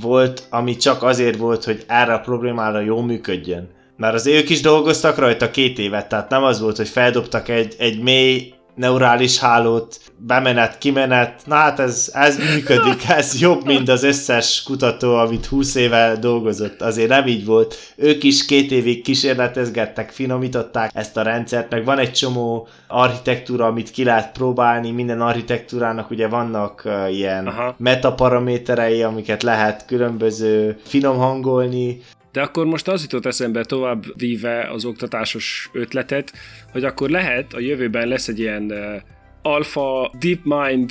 [0.00, 3.70] volt, ami csak azért volt, hogy erre a problémára jól működjön.
[3.96, 7.74] Mert az ők is dolgoztak rajta két évet, tehát nem az volt, hogy feldobtak egy,
[7.78, 14.02] egy mély neurális hálót, bemenet, kimenet, na hát ez, ez működik, ez jobb, mint az
[14.02, 16.80] összes kutató, amit 20 éve dolgozott.
[16.82, 17.74] Azért nem így volt.
[17.96, 23.90] Ők is két évig kísérletezgettek, finomították ezt a rendszert, meg van egy csomó architektúra, amit
[23.90, 27.74] ki lehet próbálni, minden architektúrának ugye vannak ilyen Aha.
[27.78, 32.00] metaparaméterei, amiket lehet különböző finom hangolni,
[32.32, 36.32] de akkor most az jutott eszembe tovább víve az oktatásos ötletet,
[36.72, 39.02] hogy akkor lehet, a jövőben lesz egy ilyen uh,
[39.42, 40.90] alfa DeepMind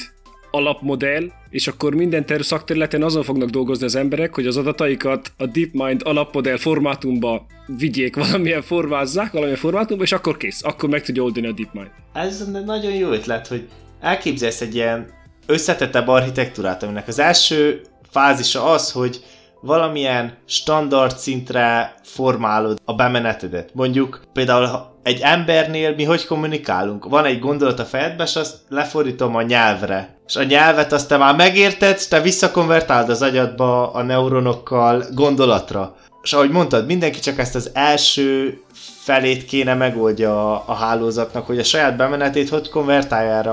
[0.52, 5.46] alapmodell, és akkor minden ter- szakterületen azon fognak dolgozni az emberek, hogy az adataikat a
[5.46, 7.46] DeepMind alapmodell formátumba
[7.78, 11.90] vigyék, valamilyen formázzák, valamilyen formátumba, és akkor kész, akkor meg tudja oldani a DeepMind.
[12.14, 13.68] Ez nagyon jó ötlet, hogy
[14.00, 15.10] elképzelsz egy ilyen
[15.46, 19.24] összetettebb architektúrát, aminek az első fázisa az, hogy
[19.62, 23.70] valamilyen standard szintre formálod a bemenetedet.
[23.74, 27.06] Mondjuk például egy embernél mi hogy kommunikálunk?
[27.06, 30.16] Van egy gondolat a fejedbe, és azt lefordítom a nyelvre.
[30.28, 35.96] És a nyelvet azt te már megérted, te visszakonvertálod az agyadba a neuronokkal gondolatra.
[36.24, 38.62] És ahogy mondtad, mindenki csak ezt az első
[39.04, 43.52] felét kéne megoldja a, a hálózatnak, hogy a saját bemenetét hogy konvertálja erre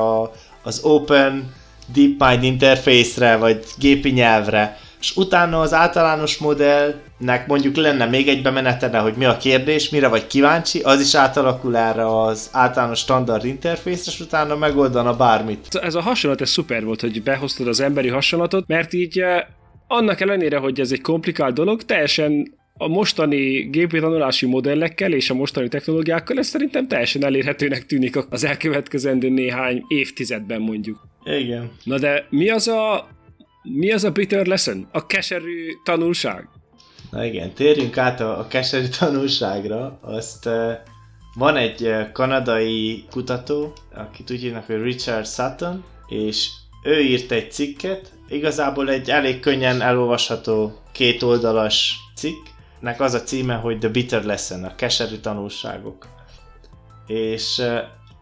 [0.62, 1.55] az Open
[1.94, 8.98] DeepMind interface-re, vagy gépi nyelvre és utána az általános modellnek mondjuk lenne még egy bemenetele,
[8.98, 14.11] hogy mi a kérdés, mire vagy kíváncsi, az is átalakul erre az általános standard interface
[14.11, 15.74] és utána megoldana bármit.
[15.82, 19.44] Ez a hasonlat, ez szuper volt, hogy behoztad az emberi hasonlatot, mert így eh,
[19.87, 25.34] annak ellenére, hogy ez egy komplikált dolog, teljesen a mostani gépi tanulási modellekkel és a
[25.34, 31.08] mostani technológiákkal ez szerintem teljesen elérhetőnek tűnik az elkövetkezendő néhány évtizedben mondjuk.
[31.24, 31.70] Igen.
[31.84, 33.08] Na de mi az a
[33.72, 34.88] mi az a bitter lesson?
[34.92, 36.48] A keserű tanulság?
[37.11, 39.98] Na igen, térjünk át a, a keserű tanulságra.
[40.02, 40.48] Azt
[41.35, 46.48] van egy kanadai kutató, akit úgy hívnak, hogy Richard Sutton, és
[46.83, 53.78] ő írt egy cikket, igazából egy elég könnyen elolvasható kétoldalas cikknek az a címe, hogy
[53.78, 56.07] The Bitter Lesson, a keserű tanulságok.
[57.07, 57.62] És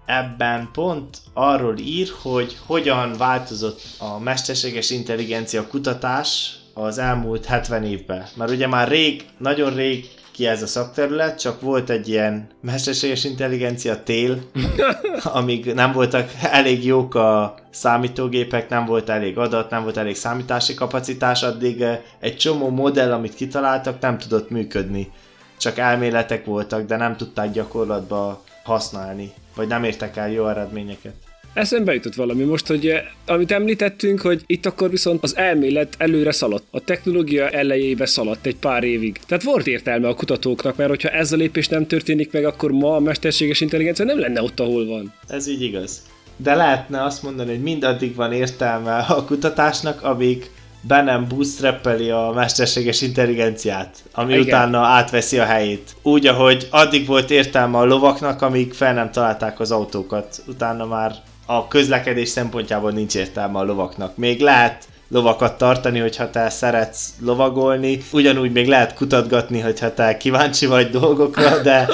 [0.07, 8.27] ebben pont arról ír, hogy hogyan változott a mesterséges intelligencia kutatás az elmúlt 70 évben.
[8.35, 13.25] Mert ugye már rég, nagyon rég ki ez a szakterület, csak volt egy ilyen mesterséges
[13.25, 14.42] intelligencia tél,
[15.38, 20.75] amíg nem voltak elég jók a számítógépek, nem volt elég adat, nem volt elég számítási
[20.75, 25.12] kapacitás, addig eh, egy csomó modell, amit kitaláltak, nem tudott működni.
[25.59, 31.14] Csak elméletek voltak, de nem tudták gyakorlatba használni, vagy nem értek el jó eredményeket.
[31.55, 36.33] Eszembe jutott valami most, hogy eh, amit említettünk, hogy itt akkor viszont az elmélet előre
[36.33, 39.18] szaladt, a technológia elejébe szaladt egy pár évig.
[39.26, 42.96] Tehát volt értelme a kutatóknak, mert hogyha ez a lépés nem történik meg, akkor ma
[42.96, 45.12] a mesterséges intelligencia nem lenne ott, ahol van.
[45.29, 46.02] Ez így igaz.
[46.37, 50.50] De lehetne azt mondani, hogy mindaddig van értelme a kutatásnak, amíg
[50.87, 54.44] be nem bootstrappeli a mesterséges intelligenciát, ami Igen.
[54.44, 55.96] utána átveszi a helyét.
[56.03, 60.42] Úgy, ahogy addig volt értelme a lovaknak, amíg fel nem találták az autókat.
[60.46, 61.14] Utána már
[61.46, 64.16] a közlekedés szempontjából nincs értelme a lovaknak.
[64.16, 70.66] Még lehet lovakat tartani, hogyha te szeretsz lovagolni, ugyanúgy még lehet kutatgatni, hogyha te kíváncsi
[70.66, 71.88] vagy dolgokra, de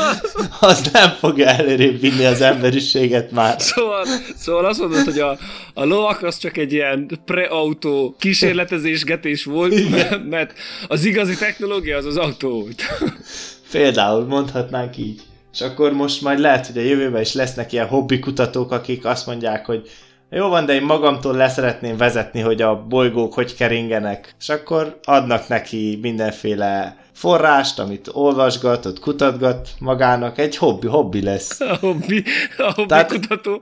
[0.60, 3.60] az nem fogja előrébb vinni az emberiséget már.
[3.60, 5.38] Szóval, szóval azt mondod, hogy a,
[5.74, 10.20] a lovak az csak egy ilyen pre-autó kísérletezésgetés volt, Igen.
[10.20, 10.52] mert
[10.88, 12.82] az igazi technológia az az autó volt.
[13.70, 15.20] Például mondhatnánk így.
[15.52, 19.26] És akkor most majd lehet, hogy a jövőben is lesznek ilyen hobbi kutatók, akik azt
[19.26, 19.90] mondják, hogy
[20.34, 24.34] jó van, de én magamtól leszeretném vezetni, hogy a bolygók hogy keringenek.
[24.40, 31.60] És akkor adnak neki mindenféle forrást, amit olvasgat, ott kutatgat magának, egy hobbi, hobbi lesz.
[31.60, 32.24] A hobbi,
[32.58, 33.60] a hobbi Tehát, kutató.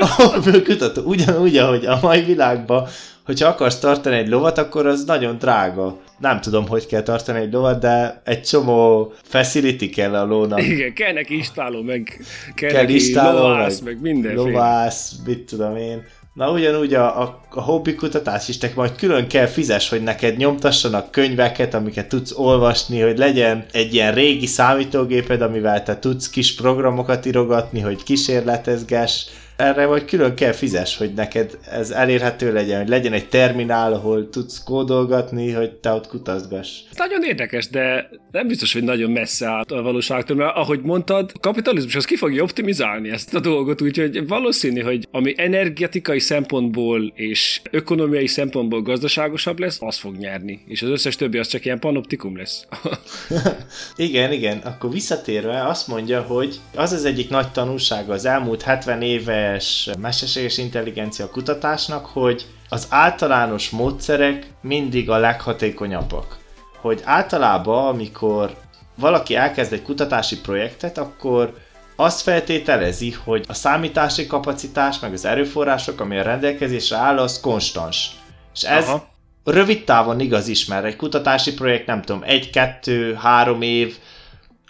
[0.00, 2.88] A hobbi kutató, ugyanúgy, ahogy a mai világban
[3.24, 5.96] hogyha akarsz tartani egy lovat, akkor az nagyon drága.
[6.22, 10.62] Nem tudom, hogy kell tartani egy lovat, de egy csomó facility kell a lónak.
[10.62, 14.42] Igen, kell neki istáló, meg kell, kell neki istáló, lovász, meg, meg mindenféle.
[14.42, 16.02] Lovász, mit tudom én.
[16.34, 20.36] Na ugyanúgy a, a, a hobbi kutatás is, neked majd külön kell fizes, hogy neked
[20.36, 26.54] nyomtassanak könyveket, amiket tudsz olvasni, hogy legyen egy ilyen régi számítógéped, amivel te tudsz kis
[26.54, 29.24] programokat írogatni, hogy kísérletezgess,
[29.56, 34.28] erre vagy külön kell fizes, hogy neked ez elérhető legyen, hogy legyen egy terminál, ahol
[34.28, 36.80] tudsz kódolgatni, hogy te ott kutazgass.
[36.96, 41.38] Nagyon érdekes, de nem biztos, hogy nagyon messze állt a valóságtól, mert ahogy mondtad, a
[41.38, 47.60] kapitalizmus az ki fogja optimizálni ezt a dolgot, úgyhogy valószínű, hogy ami energetikai szempontból és
[47.70, 52.36] ökonomiai szempontból gazdaságosabb lesz, az fog nyerni, és az összes többi az csak ilyen panoptikum
[52.36, 52.66] lesz.
[53.96, 59.02] igen, igen, akkor visszatérve azt mondja, hogy az az egyik nagy tanulsága az elmúlt 70
[59.02, 66.38] éve teljes mesterséges intelligencia kutatásnak, hogy az általános módszerek mindig a leghatékonyabbak.
[66.80, 68.56] Hogy általában, amikor
[68.94, 71.54] valaki elkezd egy kutatási projektet, akkor
[71.96, 78.10] azt feltételezi, hogy a számítási kapacitás, meg az erőforrások, ami a rendelkezésre áll, az konstans.
[78.54, 79.10] És ez Aha.
[79.44, 83.96] Rövid távon igaz is, mert egy kutatási projekt, nem tudom, egy, kettő, három év,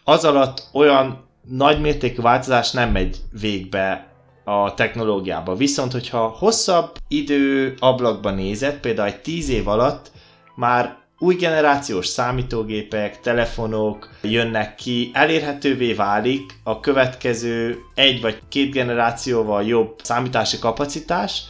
[0.04, 4.06] az alatt olyan nagymértékű változás nem megy végbe
[4.44, 5.54] a technológiába.
[5.54, 10.10] Viszont, hogyha hosszabb idő ablakban nézett, például egy 10 év alatt
[10.54, 19.64] már új generációs számítógépek, telefonok jönnek ki, elérhetővé válik a következő egy vagy két generációval
[19.64, 21.42] jobb számítási kapacitás,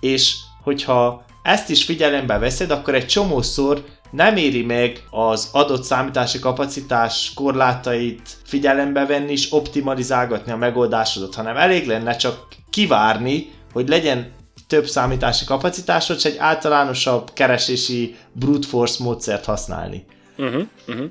[0.00, 6.38] és hogyha ezt is figyelembe veszed, akkor egy csomószor nem éri meg az adott számítási
[6.38, 14.32] kapacitás korlátait figyelembe venni és optimalizálgatni a megoldásodat, hanem elég lenne csak kivárni, hogy legyen
[14.66, 20.04] több számítási kapacitásod, és egy általánosabb keresési brute force módszert használni.
[20.38, 21.06] Uh-huh, uh-huh.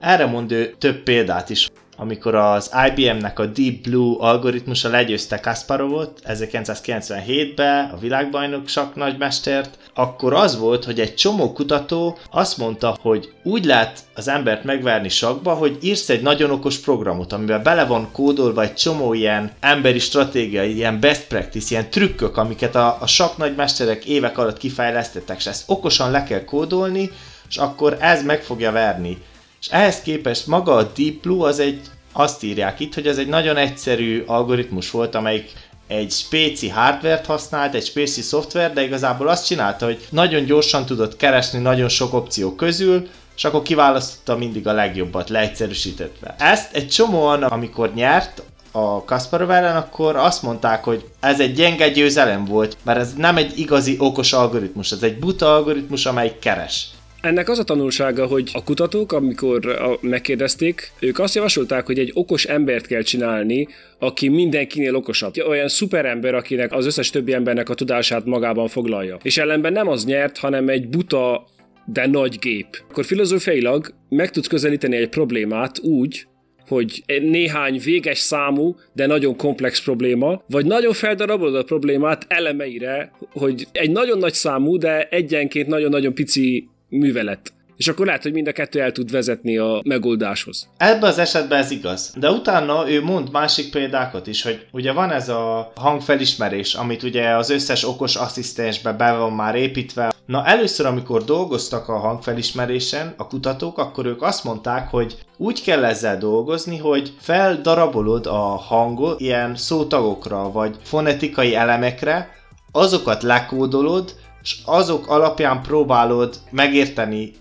[0.00, 6.20] Erre mond ő több példát is amikor az IBM-nek a Deep Blue algoritmusa legyőzte Kasparovot
[6.26, 13.64] 1997-ben, a világbajnokság nagymestert, akkor az volt, hogy egy csomó kutató azt mondta, hogy úgy
[13.64, 18.62] lehet az embert megverni sakba, hogy írsz egy nagyon okos programot, amiben bele van kódolva
[18.62, 24.04] egy csomó ilyen emberi stratégia, ilyen best practice, ilyen trükkök, amiket a, a sak nagymesterek
[24.04, 27.10] évek alatt kifejlesztettek, és ezt okosan le kell kódolni,
[27.48, 29.18] és akkor ez meg fogja verni.
[29.66, 31.80] És ehhez képest maga a Deep Blue az egy,
[32.12, 35.52] azt írják itt, hogy ez egy nagyon egyszerű algoritmus volt, amelyik
[35.86, 41.16] egy spéci hardvert használt, egy spéci szoftver, de igazából azt csinálta, hogy nagyon gyorsan tudott
[41.16, 46.34] keresni nagyon sok opció közül, és akkor kiválasztotta mindig a legjobbat, leegyszerűsítetve.
[46.38, 51.88] Ezt egy csomóan, amikor nyert, a Kasparov ellen, akkor azt mondták, hogy ez egy gyenge
[51.88, 56.88] győzelem volt, mert ez nem egy igazi okos algoritmus, ez egy buta algoritmus, amely keres.
[57.26, 62.44] Ennek az a tanulsága, hogy a kutatók, amikor megkérdezték, ők azt javasolták, hogy egy okos
[62.44, 65.32] embert kell csinálni, aki mindenkinél okosabb.
[65.48, 69.18] Olyan szuperember, akinek az összes többi embernek a tudását magában foglalja.
[69.22, 71.46] És ellenben nem az nyert, hanem egy buta,
[71.86, 72.66] de nagy gép.
[72.90, 76.26] Akkor filozófiailag meg tudsz közelíteni egy problémát úgy,
[76.68, 83.66] hogy néhány véges számú, de nagyon komplex probléma, vagy nagyon feldarabolod a problémát elemeire, hogy
[83.72, 87.54] egy nagyon nagy számú, de egyenként nagyon-nagyon pici művelet.
[87.76, 90.68] És akkor lehet, hogy mind a kettő el tud vezetni a megoldáshoz.
[90.76, 92.14] Ebben az esetben ez igaz.
[92.18, 97.28] De utána ő mond másik példákat is, hogy ugye van ez a hangfelismerés, amit ugye
[97.28, 100.14] az összes okos asszisztensbe be van már építve.
[100.26, 105.84] Na először, amikor dolgoztak a hangfelismerésen a kutatók, akkor ők azt mondták, hogy úgy kell
[105.84, 112.34] ezzel dolgozni, hogy feldarabolod a hangot ilyen szótagokra, vagy fonetikai elemekre,
[112.72, 114.14] azokat lekódolod,
[114.46, 117.32] és azok alapján próbálod megérteni,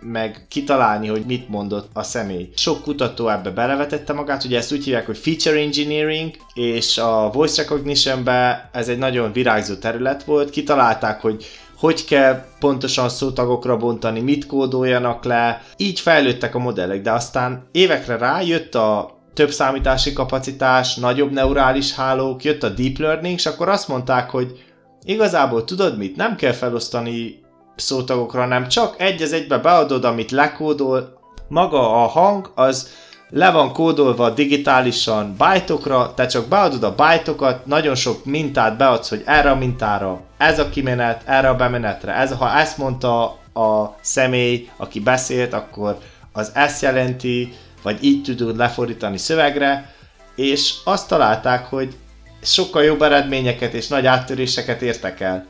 [0.00, 2.48] meg kitalálni, hogy mit mondott a személy.
[2.56, 7.62] Sok kutató ebbe belevetette magát, ugye ezt úgy hívják, hogy feature engineering, és a voice
[7.62, 11.44] recognition-be ez egy nagyon virágzó terület volt, kitalálták, hogy
[11.78, 18.16] hogy kell pontosan szótagokra bontani, mit kódoljanak le, így fejlődtek a modellek, de aztán évekre
[18.16, 23.68] rá jött a több számítási kapacitás, nagyobb neurális hálók, jött a deep learning, és akkor
[23.68, 24.71] azt mondták, hogy
[25.04, 26.16] Igazából tudod mit?
[26.16, 27.40] Nem kell felosztani
[27.76, 31.20] szótagokra, nem csak egy az egybe beadod, amit lekódol.
[31.48, 32.90] Maga a hang az
[33.34, 39.22] le van kódolva digitálisan bájtokra, te csak beadod a bájtokat, nagyon sok mintát beadsz, hogy
[39.26, 42.14] erre a mintára, ez a kimenet, erre a bemenetre.
[42.14, 45.98] Ez, ha ezt mondta a személy, aki beszélt, akkor
[46.32, 49.94] az ezt jelenti, vagy így tudod lefordítani szövegre,
[50.36, 51.94] és azt találták, hogy
[52.42, 55.46] sokkal jobb eredményeket és nagy áttöréseket értek el.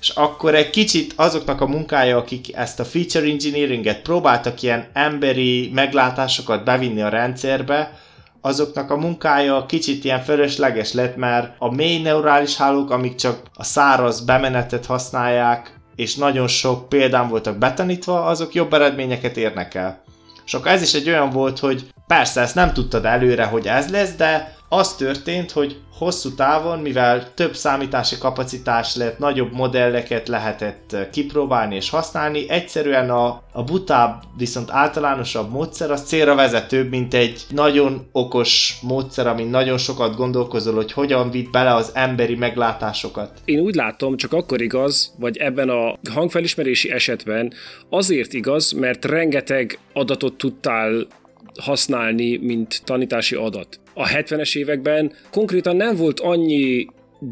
[0.00, 5.70] És akkor egy kicsit azoknak a munkája, akik ezt a feature engineeringet próbáltak ilyen emberi
[5.74, 7.98] meglátásokat bevinni a rendszerbe,
[8.40, 13.64] azoknak a munkája kicsit ilyen fölösleges lett, mert a mély neurális hálók, amik csak a
[13.64, 20.02] száraz bemenetet használják, és nagyon sok példán voltak betanítva, azok jobb eredményeket érnek el.
[20.46, 23.90] És akkor ez is egy olyan volt, hogy persze ezt nem tudtad előre, hogy ez
[23.90, 30.96] lesz, de az történt, hogy hosszú távon, mivel több számítási kapacitás lett, nagyobb modelleket lehetett
[31.12, 37.42] kipróbálni és használni, egyszerűen a, a butább, viszont általánosabb módszer az célra vezetőbb, mint egy
[37.50, 43.30] nagyon okos módszer, amin nagyon sokat gondolkozol, hogy hogyan vitt bele az emberi meglátásokat.
[43.44, 47.52] Én úgy látom, csak akkor igaz, vagy ebben a hangfelismerési esetben
[47.90, 51.06] azért igaz, mert rengeteg adatot tudtál
[51.60, 53.78] használni, mint tanítási adat.
[53.94, 56.86] A 70-es években konkrétan nem volt annyi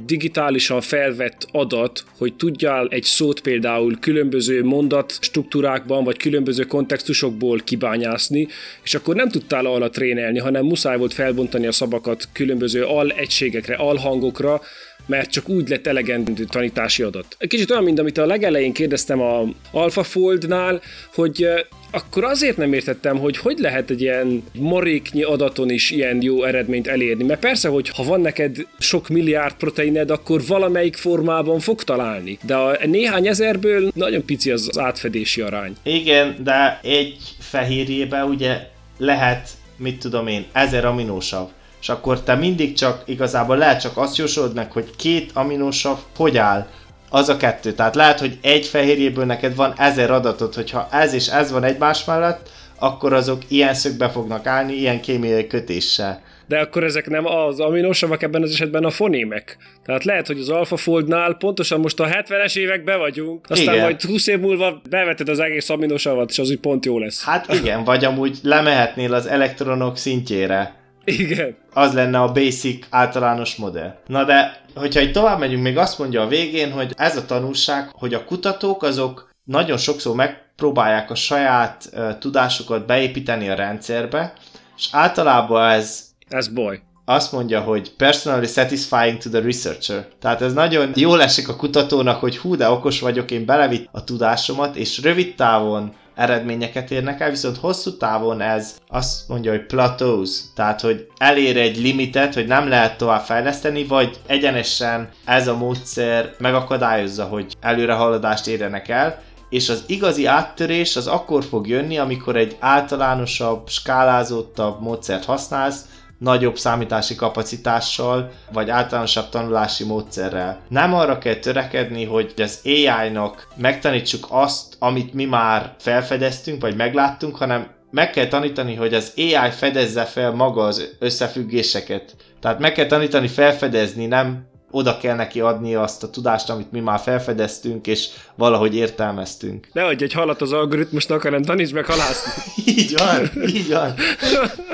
[0.06, 8.48] digitálisan felvett adat, hogy tudjál egy szót például különböző mondat struktúrákban, vagy különböző kontextusokból kibányászni,
[8.82, 13.74] és akkor nem tudtál arra trénelni, hanem muszáj volt felbontani a szavakat különböző al egységekre,
[13.74, 14.60] alhangokra,
[15.06, 17.36] mert csak úgy lett elegendő tanítási adat.
[17.38, 20.80] Kicsit olyan, mint amit a legelején kérdeztem a AlphaFold-nál,
[21.14, 21.48] hogy
[21.90, 26.86] akkor azért nem értettem, hogy hogy lehet egy ilyen maréknyi adaton is ilyen jó eredményt
[26.86, 27.24] elérni.
[27.24, 32.38] Mert persze, hogy ha van neked sok milliárd proteined, akkor valamelyik formában fog találni.
[32.42, 35.76] De a néhány ezerből nagyon pici az, átfedési arány.
[35.82, 38.58] Igen, de egy fehérjébe ugye
[38.98, 41.48] lehet, mit tudom én, ezer aminósav
[41.82, 46.36] és akkor te mindig csak igazából lehet csak azt jósolod meg, hogy két aminósav hogy
[46.36, 46.66] áll
[47.10, 47.72] az a kettő.
[47.72, 52.04] Tehát lehet, hogy egy fehérjéből neked van ezer adatot, hogyha ez és ez van egymás
[52.04, 56.22] mellett, akkor azok ilyen szögbe fognak állni, ilyen kémiai kötéssel.
[56.46, 59.56] De akkor ezek nem az aminosavak ebben az esetben a fonémek.
[59.84, 63.84] Tehát lehet, hogy az AlphaFoldnál pontosan most a 70-es években vagyunk, aztán igen.
[63.84, 67.24] majd 20 év múlva beveted az egész aminosavat, és az úgy pont jó lesz.
[67.24, 70.81] Hát igen, vagy amúgy lemehetnél az elektronok szintjére.
[71.04, 71.56] Igen.
[71.72, 73.94] Az lenne a basic általános modell.
[74.06, 77.90] Na de, hogyha egy tovább megyünk, még azt mondja a végén, hogy ez a tanulság,
[77.92, 84.32] hogy a kutatók azok nagyon sokszor megpróbálják a saját uh, tudásukat beépíteni a rendszerbe,
[84.76, 86.10] és általában ez...
[86.28, 90.06] Ez baj azt mondja, hogy personally satisfying to the researcher.
[90.20, 94.04] Tehát ez nagyon jól esik a kutatónak, hogy hú, de okos vagyok, én belevitt a
[94.04, 100.40] tudásomat, és rövid távon eredményeket érnek el, viszont hosszú távon ez azt mondja, hogy plateaus,
[100.54, 106.34] tehát hogy elér egy limitet, hogy nem lehet tovább fejleszteni, vagy egyenesen ez a módszer
[106.38, 112.56] megakadályozza, hogy előrehaladást érjenek el, és az igazi áttörés az akkor fog jönni, amikor egy
[112.60, 115.84] általánosabb, skálázottabb módszert használsz,
[116.22, 120.60] nagyobb számítási kapacitással, vagy általánosabb tanulási módszerrel.
[120.68, 127.36] Nem arra kell törekedni, hogy az AI-nak megtanítsuk azt, amit mi már felfedeztünk, vagy megláttunk,
[127.36, 132.16] hanem meg kell tanítani, hogy az AI fedezze fel maga az összefüggéseket.
[132.40, 136.80] Tehát meg kell tanítani felfedezni, nem oda kell neki adni azt a tudást, amit mi
[136.80, 139.68] már felfedeztünk, és valahogy értelmeztünk.
[139.72, 142.32] adj egy halat az algoritmusnak, hanem tanítsd meg halászni.
[142.76, 143.94] így van, így van.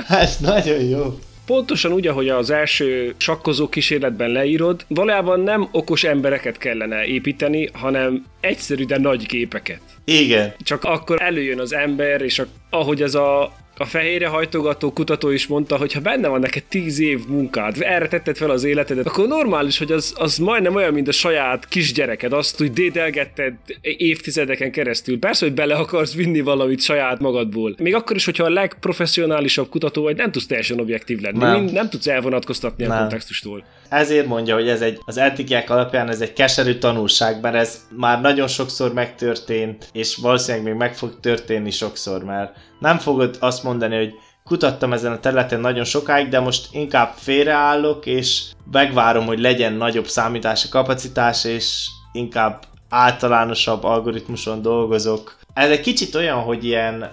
[0.08, 1.18] Ez nagyon jó.
[1.48, 8.24] Pontosan úgy, ahogy az első sakkozó kísérletben leírod, valójában nem okos embereket kellene építeni, hanem
[8.40, 9.80] egyszerű, de nagy gépeket.
[10.04, 10.54] Igen.
[10.58, 15.46] Csak akkor előjön az ember, és a, ahogy ez a a fehérre hajtogató kutató is
[15.46, 19.28] mondta, hogy ha benne van neked tíz év munkád, erre tetted fel az életedet, akkor
[19.28, 25.18] normális, hogy az, az majdnem olyan, mint a saját kisgyereked, azt úgy dédelgetted évtizedeken keresztül.
[25.18, 27.74] Persze, hogy bele akarsz vinni valamit saját magadból.
[27.78, 31.38] Még akkor is, hogyha a legprofessionálisabb kutató vagy, nem tudsz teljesen objektív lenni.
[31.38, 32.96] Nem, nem tudsz elvonatkoztatni nem.
[32.96, 33.64] a kontextustól.
[33.88, 38.20] Ezért mondja, hogy ez egy, az etikák alapján ez egy keserű tanulság, mert ez már
[38.20, 43.96] nagyon sokszor megtörtént, és valószínűleg még meg fog történni sokszor, mert nem fogod azt mondani,
[43.96, 44.14] hogy
[44.44, 50.06] kutattam ezen a területen nagyon sokáig, de most inkább félreállok, és megvárom, hogy legyen nagyobb
[50.06, 55.38] számítási kapacitás, és inkább általánosabb algoritmuson dolgozok.
[55.54, 57.10] Ez egy kicsit olyan, hogy ilyen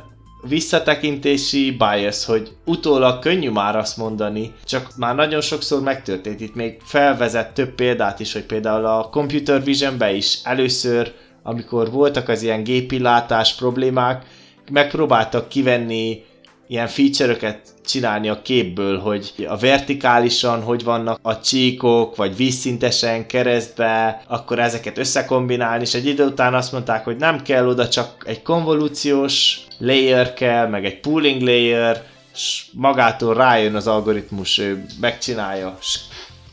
[0.48, 6.42] visszatekintési bias, hogy utólag könnyű már azt mondani, csak már nagyon sokszor megtörtént.
[6.42, 11.14] Itt még felvezet több példát is, hogy például a Computer Vision-be is először,
[11.44, 14.26] amikor voltak az ilyen gépilátás problémák,
[14.72, 16.24] megpróbáltak kivenni
[16.68, 24.22] ilyen feature csinálni a képből, hogy a vertikálisan hogy vannak a csíkok, vagy vízszintesen keresztbe,
[24.28, 28.42] akkor ezeket összekombinálni, és egy idő után azt mondták, hogy nem kell oda csak egy
[28.42, 32.04] konvolúciós layer kell, meg egy pooling layer,
[32.34, 36.00] és magától rájön az algoritmus, ő megcsinálja, és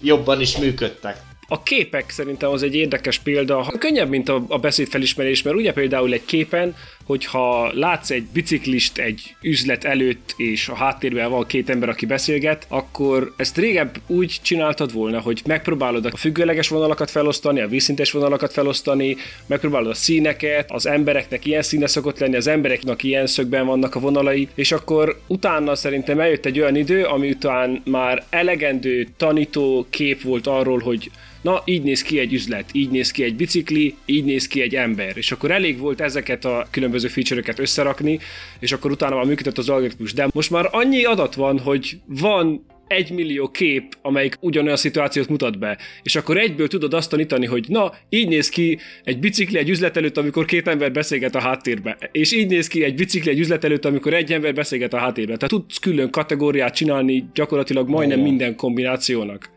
[0.01, 1.17] jobban is működtek.
[1.49, 6.25] A képek szerintem az egy érdekes példa, könnyebb, mint a beszédfelismerés, mert ugye például egy
[6.25, 6.75] képen
[7.05, 12.67] hogyha látsz egy biciklist egy üzlet előtt, és a háttérben van két ember, aki beszélget,
[12.69, 18.53] akkor ezt régebb úgy csináltad volna, hogy megpróbálod a függőleges vonalakat felosztani, a vízszintes vonalakat
[18.53, 23.95] felosztani, megpróbálod a színeket, az embereknek ilyen színe szokott lenni, az embereknek ilyen szögben vannak
[23.95, 29.87] a vonalai, és akkor utána szerintem eljött egy olyan idő, ami után már elegendő tanító
[29.91, 31.11] kép volt arról, hogy
[31.43, 34.75] na, így néz ki egy üzlet, így néz ki egy bicikli, így néz ki egy
[34.75, 35.17] ember.
[35.17, 38.19] És akkor elég volt ezeket a különböző feature-öket összerakni,
[38.61, 40.13] és akkor utána már működött az algoritmus.
[40.13, 45.59] De most már annyi adat van, hogy van egy millió kép, amelyik ugyanolyan szituációt mutat
[45.59, 49.69] be, és akkor egyből tudod azt tanítani, hogy na, így néz ki egy bicikli egy
[49.69, 53.39] üzlet előtt, amikor két ember beszélget a háttérbe, és így néz ki egy bicikli egy
[53.39, 55.37] üzlet előtt, amikor egy ember beszélget a háttérbe.
[55.37, 59.51] Tehát tudsz külön kategóriát csinálni gyakorlatilag majdnem minden kombinációnak.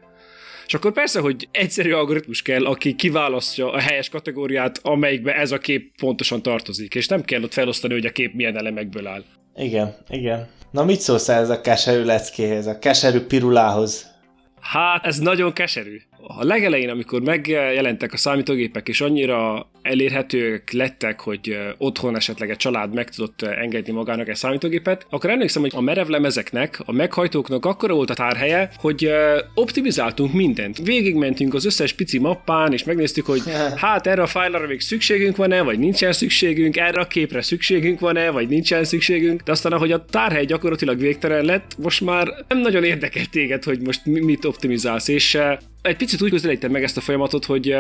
[0.65, 5.57] És akkor persze, hogy egyszerű algoritmus kell, aki kiválasztja a helyes kategóriát, amelyikbe ez a
[5.57, 9.23] kép pontosan tartozik, és nem kell ott felosztani, hogy a kép milyen elemekből áll.
[9.55, 10.47] Igen, igen.
[10.71, 14.13] Na mit szólsz ez a keserű leckéhez, a keserű pirulához?
[14.59, 16.01] Hát, ez nagyon keserű.
[16.27, 22.93] A legelején, amikor megjelentek a számítógépek, és annyira elérhetők lettek, hogy otthon esetleg egy család
[22.93, 28.09] meg tudott engedni magának egy számítógépet, akkor emlékszem, hogy a merevlemezeknek, a meghajtóknak akkora volt
[28.09, 29.09] a tárhelye, hogy
[29.53, 30.77] optimizáltunk mindent.
[30.77, 33.41] Végigmentünk az összes pici mappán, és megnéztük, hogy
[33.75, 38.29] hát erre a fájlra még szükségünk van-e, vagy nincsen szükségünk, erre a képre szükségünk van-e,
[38.29, 39.41] vagy nincsen szükségünk.
[39.41, 43.79] De aztán, ahogy a tárhely gyakorlatilag végtelen lett, most már nem nagyon érdekel téged, hogy
[43.81, 45.37] most mit optimizálsz, és
[45.85, 47.77] egy picit úgy közelítem meg ezt a folyamatot, hogy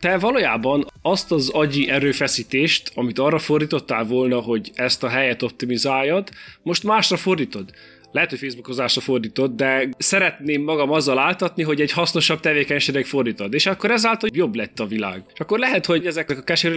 [0.00, 6.28] te valójában azt az agyi erőfeszítést, amit arra fordítottál volna, hogy ezt a helyet optimizáljad,
[6.62, 7.70] most másra fordítod.
[8.12, 13.66] Lehet, hogy Facebookozásra fordítod, de szeretném magam azzal áltatni, hogy egy hasznosabb tevékenységnek fordítod, és
[13.66, 15.22] akkor ezáltal jobb lett a világ.
[15.32, 16.74] És akkor lehet, hogy ezek a keserű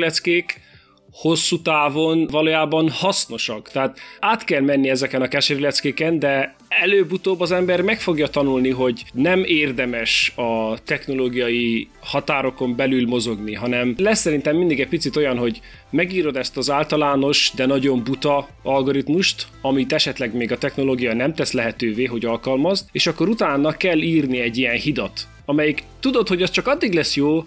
[1.12, 3.70] hosszú távon valójában hasznosak.
[3.72, 8.70] Tehát át kell menni ezeken a keserű leckéken, de előbb-utóbb az ember meg fogja tanulni,
[8.70, 15.38] hogy nem érdemes a technológiai határokon belül mozogni, hanem lesz szerintem mindig egy picit olyan,
[15.38, 21.34] hogy megírod ezt az általános, de nagyon buta algoritmust, amit esetleg még a technológia nem
[21.34, 26.42] tesz lehetővé, hogy alkalmazd, és akkor utána kell írni egy ilyen hidat, amelyik tudod, hogy
[26.42, 27.44] az csak addig lesz jó,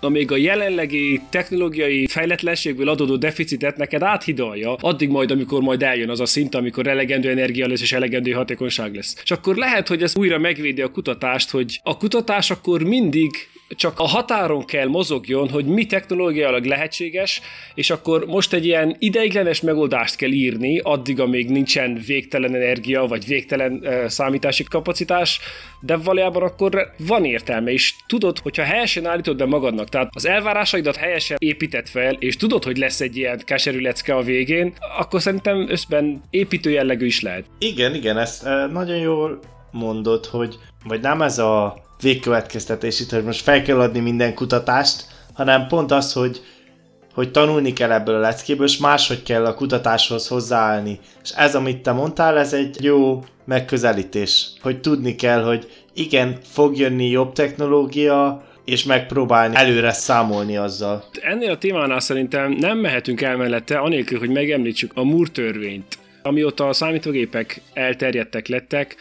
[0.00, 6.20] amíg a jelenlegi technológiai fejletlenségből adódó deficitet neked áthidalja, addig majd, amikor majd eljön az
[6.20, 9.16] a szint, amikor elegendő energia lesz és elegendő hatékonyság lesz.
[9.22, 13.30] És akkor lehet, hogy ez újra megvédi a kutatást, hogy a kutatás akkor mindig
[13.76, 17.40] csak a határon kell mozogjon, hogy mi technológiailag lehetséges,
[17.74, 23.26] és akkor most egy ilyen ideiglenes megoldást kell írni, addig, amíg nincsen végtelen energia, vagy
[23.26, 25.40] végtelen uh, számítási kapacitás,
[25.80, 30.96] de valójában akkor van értelme, és tudod, hogyha helyesen állítod be magadnak, tehát az elvárásaidat
[30.96, 35.70] helyesen épített fel, és tudod, hogy lesz egy ilyen keserű lecke a végén, akkor szerintem
[35.70, 37.44] összben építő jellegű is lehet.
[37.58, 39.38] Igen, igen, ezt uh, nagyon jól
[39.70, 45.04] mondod, hogy vagy nem ez a végkövetkeztetés itt, hogy most fel kell adni minden kutatást,
[45.34, 46.40] hanem pont az, hogy,
[47.14, 50.98] hogy tanulni kell ebből a leckéből, és máshogy kell a kutatáshoz hozzáállni.
[51.22, 56.78] És ez, amit te mondtál, ez egy jó megközelítés, hogy tudni kell, hogy igen, fog
[56.78, 61.04] jönni jobb technológia, és megpróbálni előre számolni azzal.
[61.20, 65.98] Ennél a témánál szerintem nem mehetünk el mellette, anélkül, hogy megemlítsük a Moore törvényt.
[66.22, 68.96] Amióta a számítógépek elterjedtek lettek,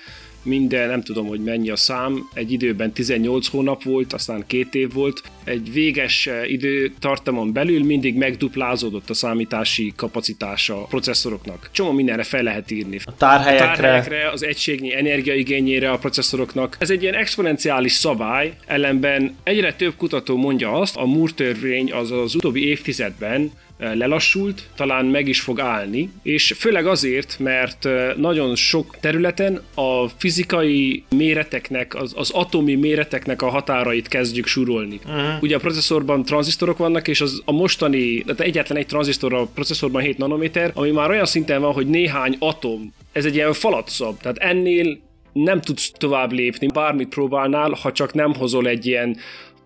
[0.48, 4.94] minden, nem tudom, hogy mennyi a szám, egy időben 18 hónap volt, aztán két év
[4.94, 5.22] volt.
[5.44, 11.70] Egy véges eh, időtartamon belül mindig megduplázódott a számítási kapacitása a processzoroknak.
[11.72, 13.00] Csomó mindenre fel lehet írni.
[13.04, 13.66] A tárhelyekre.
[13.66, 16.76] A tárhelyekre, az egységnyi energiaigényére a processzoroknak.
[16.80, 22.12] Ez egy ilyen exponenciális szabály, ellenben egyre több kutató mondja azt, a Moore törvény az
[22.12, 28.98] az utóbbi évtizedben lelassult, talán meg is fog állni, és főleg azért, mert nagyon sok
[29.00, 35.00] területen a fizikai méreteknek, az, az atomi méreteknek a határait kezdjük surolni.
[35.06, 35.42] Uh-huh.
[35.42, 40.02] Ugye a processzorban tranzisztorok vannak, és az a mostani, tehát egyetlen egy tranzisztor a processzorban
[40.02, 44.38] 7 nanométer, ami már olyan szinten van, hogy néhány atom, ez egy ilyen falatszab, tehát
[44.38, 45.00] ennél
[45.34, 49.18] nem tudsz tovább lépni, bármit próbálnál, ha csak nem hozol egy ilyen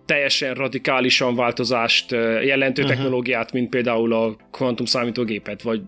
[0.06, 2.10] teljesen radikálisan változást
[2.44, 2.96] jelentő uh-huh.
[2.96, 5.80] technológiát, mint például a kvantum számítógépet, vagy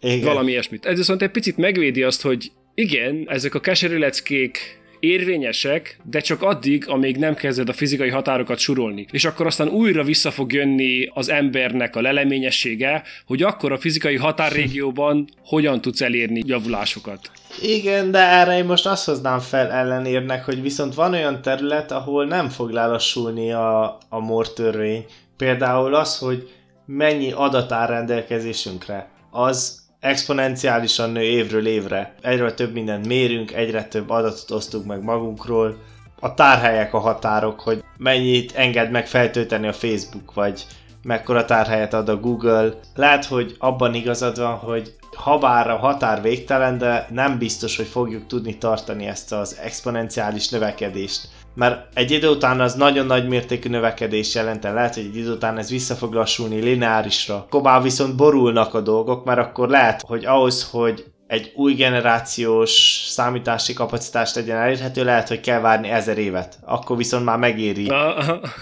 [0.00, 0.24] igen.
[0.24, 0.86] valami ilyesmit.
[0.86, 6.42] Ez viszont egy picit megvédi azt, hogy igen, ezek a keserű leckék érvényesek, de csak
[6.42, 9.06] addig, amíg nem kezded a fizikai határokat surolni.
[9.10, 14.16] És akkor aztán újra vissza fog jönni az embernek a leleményessége, hogy akkor a fizikai
[14.16, 17.30] határrégióban hogyan tudsz elérni javulásokat.
[17.62, 22.26] Igen, de erre én most azt hoznám fel ellenérnek, hogy viszont van olyan terület, ahol
[22.26, 25.04] nem fog lelassulni a, a mortörvény.
[25.36, 26.50] Például az, hogy
[26.86, 29.10] mennyi adat áll rendelkezésünkre.
[29.30, 32.14] Az exponenciálisan nő évről évre.
[32.20, 35.76] Egyre több mindent mérünk, egyre több adatot osztunk meg magunkról.
[36.20, 40.66] A tárhelyek a határok, hogy mennyit enged meg feltölteni a Facebook, vagy
[41.02, 42.72] mekkora tárhelyet ad a Google.
[42.94, 48.26] Lehet, hogy abban igazad van, hogy habár a határ végtelen, de nem biztos, hogy fogjuk
[48.26, 51.28] tudni tartani ezt az exponenciális növekedést.
[51.54, 55.58] Mert egy idő után az nagyon nagy mértékű növekedés jelenten, lehet, hogy egy idő után
[55.58, 57.46] ez vissza fog lassulni lineárisra.
[57.50, 63.72] Kobá viszont borulnak a dolgok, mert akkor lehet, hogy ahhoz, hogy egy új generációs számítási
[63.72, 66.58] kapacitást legyen elérhető, lehet, hogy kell várni ezer évet.
[66.64, 67.88] Akkor viszont már megéri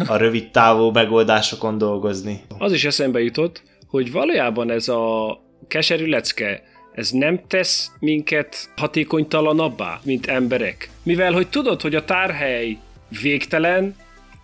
[0.07, 2.45] a rövid távú megoldásokon dolgozni.
[2.59, 5.39] Az is eszembe jutott, hogy valójában ez a
[5.69, 6.63] keserű lecke,
[7.01, 10.91] ez nem tesz minket hatékonytalanabbá, mint emberek.
[11.03, 12.77] Mivel, hogy tudod, hogy a tárhely
[13.23, 13.97] végtelen,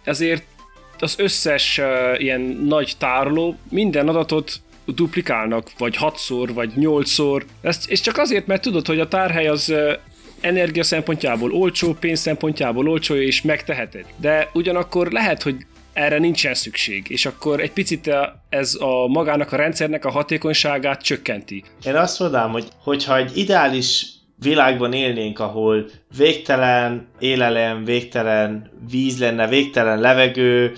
[0.04, 0.44] ezért
[0.98, 7.44] az összes uh, ilyen nagy tároló minden adatot duplikálnak, vagy hatszor, vagy nyolcszor.
[7.60, 9.92] Ezt, és csak azért, mert tudod, hogy a tárhely az uh,
[10.40, 14.04] energia szempontjából olcsó, pénz szempontjából olcsó, és megteheted.
[14.16, 15.56] De ugyanakkor lehet, hogy
[15.96, 18.10] erre nincsen szükség, és akkor egy picit
[18.48, 21.64] ez a magának a rendszernek a hatékonyságát csökkenti.
[21.84, 24.06] Én azt mondanám, hogy hogyha egy ideális
[24.38, 25.86] világban élnénk, ahol
[26.16, 30.72] végtelen élelem, végtelen víz lenne, végtelen levegő,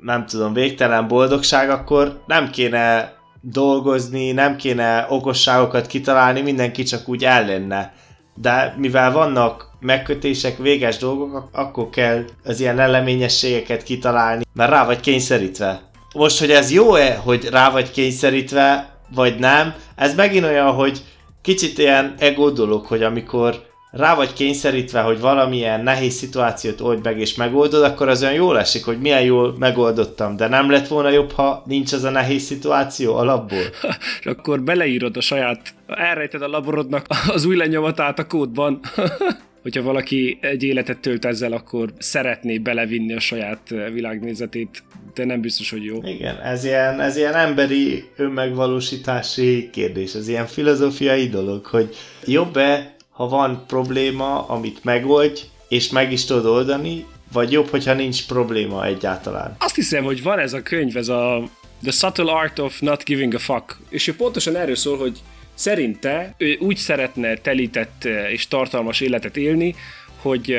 [0.00, 7.24] nem tudom, végtelen boldogság, akkor nem kéne dolgozni, nem kéne okosságokat kitalálni, mindenki csak úgy
[7.24, 7.92] el lenne
[8.34, 15.00] de mivel vannak megkötések, véges dolgok, akkor kell az ilyen elleményességeket kitalálni, mert rá vagy
[15.00, 15.82] kényszerítve.
[16.14, 21.02] Most, hogy ez jó-e, hogy rá vagy kényszerítve, vagy nem, ez megint olyan, hogy
[21.42, 27.18] kicsit ilyen ego dolog, hogy amikor rá vagy kényszerítve, hogy valamilyen nehéz szituációt old meg
[27.18, 31.08] és megoldod, akkor az olyan jól esik, hogy milyen jól megoldottam, de nem lett volna
[31.08, 33.58] jobb, ha nincs az a nehéz szituáció alapból.
[34.20, 38.80] és akkor beleírod a saját, elrejted a laborodnak az új lenyomatát a kódban.
[39.62, 44.82] Hogyha valaki egy életet tölt ezzel, akkor szeretné belevinni a saját világnézetét,
[45.14, 45.98] de nem biztos, hogy jó.
[46.04, 51.94] Igen, ez ilyen, ez ilyen emberi önmegvalósítási kérdés, ez ilyen filozófiai dolog, hogy
[52.26, 58.26] jobb-e ha van probléma, amit megoldj, és meg is tudod oldani, vagy jobb, hogyha nincs
[58.26, 59.56] probléma egyáltalán.
[59.58, 61.42] Azt hiszem, hogy van ez a könyv, ez a
[61.82, 65.18] The Subtle Art of Not Giving a Fuck, és ő pontosan erről szól, hogy
[65.62, 69.74] szerinte ő úgy szeretne telített és tartalmas életet élni,
[70.16, 70.56] hogy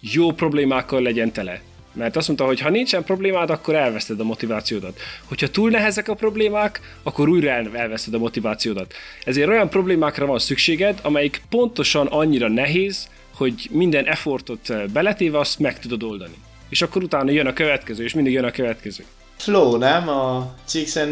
[0.00, 1.60] jó problémákkal legyen tele.
[1.92, 5.00] Mert azt mondta, hogy ha nincsen problémád, akkor elveszted a motivációdat.
[5.28, 8.94] Hogyha túl nehezek a problémák, akkor újra elveszted a motivációdat.
[9.24, 15.78] Ezért olyan problémákra van szükséged, amelyik pontosan annyira nehéz, hogy minden effortot beletéve azt meg
[15.78, 16.34] tudod oldani.
[16.68, 19.04] És akkor utána jön a következő, és mindig jön a következő.
[19.36, 20.08] Flow, nem?
[20.08, 20.54] A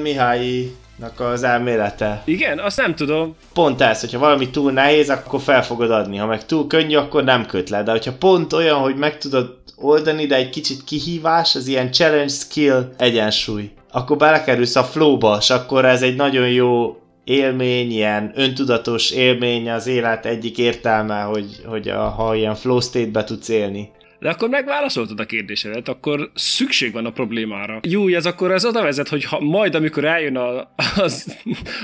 [0.02, 0.70] Mihály
[1.16, 2.22] az elmélete.
[2.24, 3.36] Igen, azt nem tudom.
[3.52, 6.16] Pont ez, hogyha valami túl nehéz, akkor fel fogod adni.
[6.16, 7.82] Ha meg túl könnyű, akkor nem köt le.
[7.82, 12.32] De hogyha pont olyan, hogy meg tudod oldani, de egy kicsit kihívás, az ilyen challenge
[12.32, 19.10] skill egyensúly, akkor belekerülsz a flowba, és akkor ez egy nagyon jó élmény, ilyen öntudatos
[19.10, 23.90] élmény az élet egyik értelme, hogy, hogy a, ha ilyen flow state-be tudsz élni.
[24.20, 27.80] De akkor megválaszoltad a kérdésedet, akkor szükség van a problémára.
[27.82, 31.36] Jó, ez akkor ez oda vezet, hogy ha majd, amikor eljön a, az,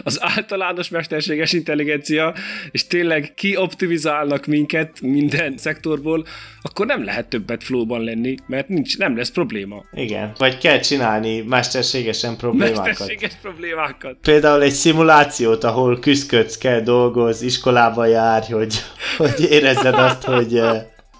[0.05, 2.34] az általános mesterséges intelligencia,
[2.70, 6.26] és tényleg kioptimizálnak minket minden szektorból,
[6.62, 9.84] akkor nem lehet többet flowban lenni, mert nincs, nem lesz probléma.
[9.93, 12.84] Igen, vagy kell csinálni mesterségesen problémákat.
[12.87, 14.16] Mesterséges problémákat.
[14.22, 18.74] Például egy szimulációt, ahol küzdködsz, kell dolgoz, iskolába jár, hogy,
[19.16, 20.61] hogy érezzed azt, hogy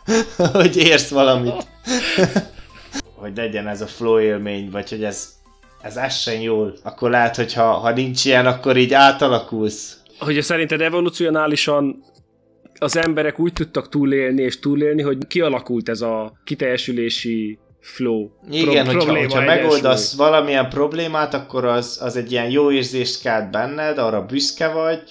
[0.53, 1.67] hogy érsz valamit.
[3.21, 5.29] hogy legyen ez a flow élmény, vagy hogy ez,
[5.83, 6.75] ez essen jól.
[6.83, 9.97] Akkor lehet, hogy ha, ha nincs ilyen, akkor így átalakulsz.
[10.19, 12.05] Hogy szerinted evolucionálisan
[12.79, 18.29] az emberek úgy tudtak túlélni és túlélni, hogy kialakult ez a kiteljesülési flow.
[18.51, 23.51] Igen, pro- hogyha, hogyha megoldasz valamilyen problémát, akkor az, az egy ilyen jó érzést kelt
[23.51, 25.03] benned, arra büszke vagy,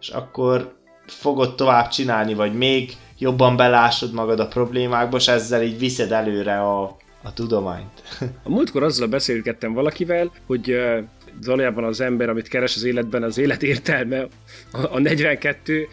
[0.00, 0.76] és akkor
[1.06, 2.92] fogod tovább csinálni, vagy még
[3.24, 8.02] jobban belásod magad a problémákba, és ezzel így viszed előre a, a tudományt.
[8.42, 10.98] a múltkor azzal beszélgettem valakivel, hogy uh,
[11.44, 14.26] valójában az ember, amit keres az életben, az élet értelme,
[14.72, 15.86] a, a 42,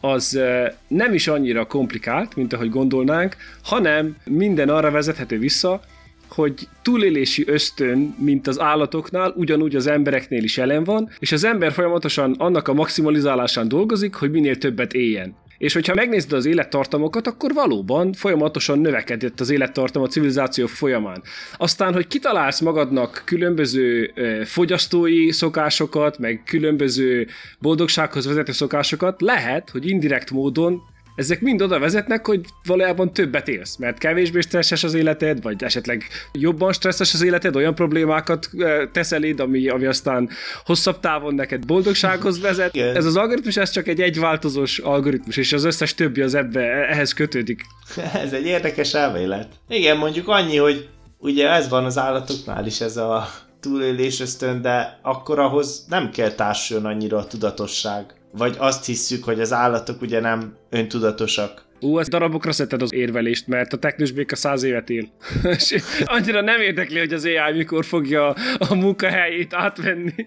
[0.00, 0.40] az
[0.88, 5.80] nem is annyira komplikált, mint ahogy gondolnánk, hanem minden arra vezethető vissza,
[6.28, 11.72] hogy túlélési ösztön, mint az állatoknál, ugyanúgy az embereknél is jelen van, és az ember
[11.72, 15.34] folyamatosan annak a maximalizálásán dolgozik, hogy minél többet éljen.
[15.58, 21.22] És hogyha megnézed az élettartamokat, akkor valóban folyamatosan növekedett az élettartam a civilizáció folyamán.
[21.56, 24.12] Aztán, hogy kitalálsz magadnak különböző
[24.44, 27.26] fogyasztói szokásokat, meg különböző
[27.58, 30.82] boldogsághoz vezető szokásokat, lehet, hogy indirekt módon
[31.18, 36.04] ezek mind oda vezetnek, hogy valójában többet élsz, mert kevésbé stresszes az életed, vagy esetleg
[36.32, 38.50] jobban stresszes az életed, olyan problémákat
[38.92, 40.28] tesz eléd, ami, ami aztán
[40.64, 42.74] hosszabb távon neked boldogsághoz vezet.
[42.74, 42.96] Igen.
[42.96, 47.12] Ez az algoritmus, ez csak egy egyváltozós algoritmus, és az összes többi az ebbe, ehhez
[47.12, 47.62] kötődik.
[48.24, 49.48] ez egy érdekes elmélet.
[49.68, 50.88] Igen, mondjuk annyi, hogy
[51.18, 53.28] ugye ez van az állatoknál is, ez a
[53.60, 58.17] túlélés ösztön, de akkor ahhoz nem kell társuljon annyira a tudatosság.
[58.32, 61.66] Vagy azt hisszük, hogy az állatok ugye nem öntudatosak.
[61.80, 65.08] Ú, ez darabokra szedted az érvelést, mert a teknős béka száz évet él.
[65.56, 70.14] És annyira nem érdekli, hogy az AI mikor fogja a munkahelyét átvenni.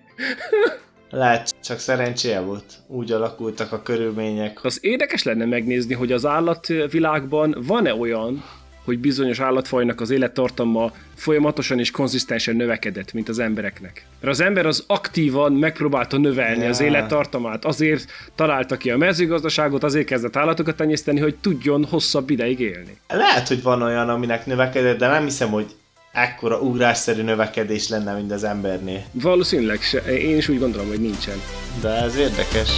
[1.10, 2.74] Lehet, csak szerencséje volt.
[2.88, 4.64] Úgy alakultak a körülmények.
[4.64, 8.44] Az érdekes lenne megnézni, hogy az állatvilágban van-e olyan,
[8.86, 14.06] hogy bizonyos állatfajnak az élettartama folyamatosan és konzisztensen növekedett, mint az embereknek.
[14.20, 16.70] Mert az ember az aktívan megpróbálta növelni ja.
[16.70, 22.60] az élettartamát, azért találta ki a mezőgazdaságot, azért kezdett állatokat tenyészteni, hogy tudjon hosszabb ideig
[22.60, 22.98] élni.
[23.08, 25.66] Lehet, hogy van olyan, aminek növekedett, de nem hiszem, hogy
[26.12, 29.04] ekkora ugrásszerű növekedés lenne, mint az embernél.
[29.12, 30.00] Valószínűleg se.
[30.00, 31.42] Én is úgy gondolom, hogy nincsen.
[31.82, 32.70] De ez érdekes.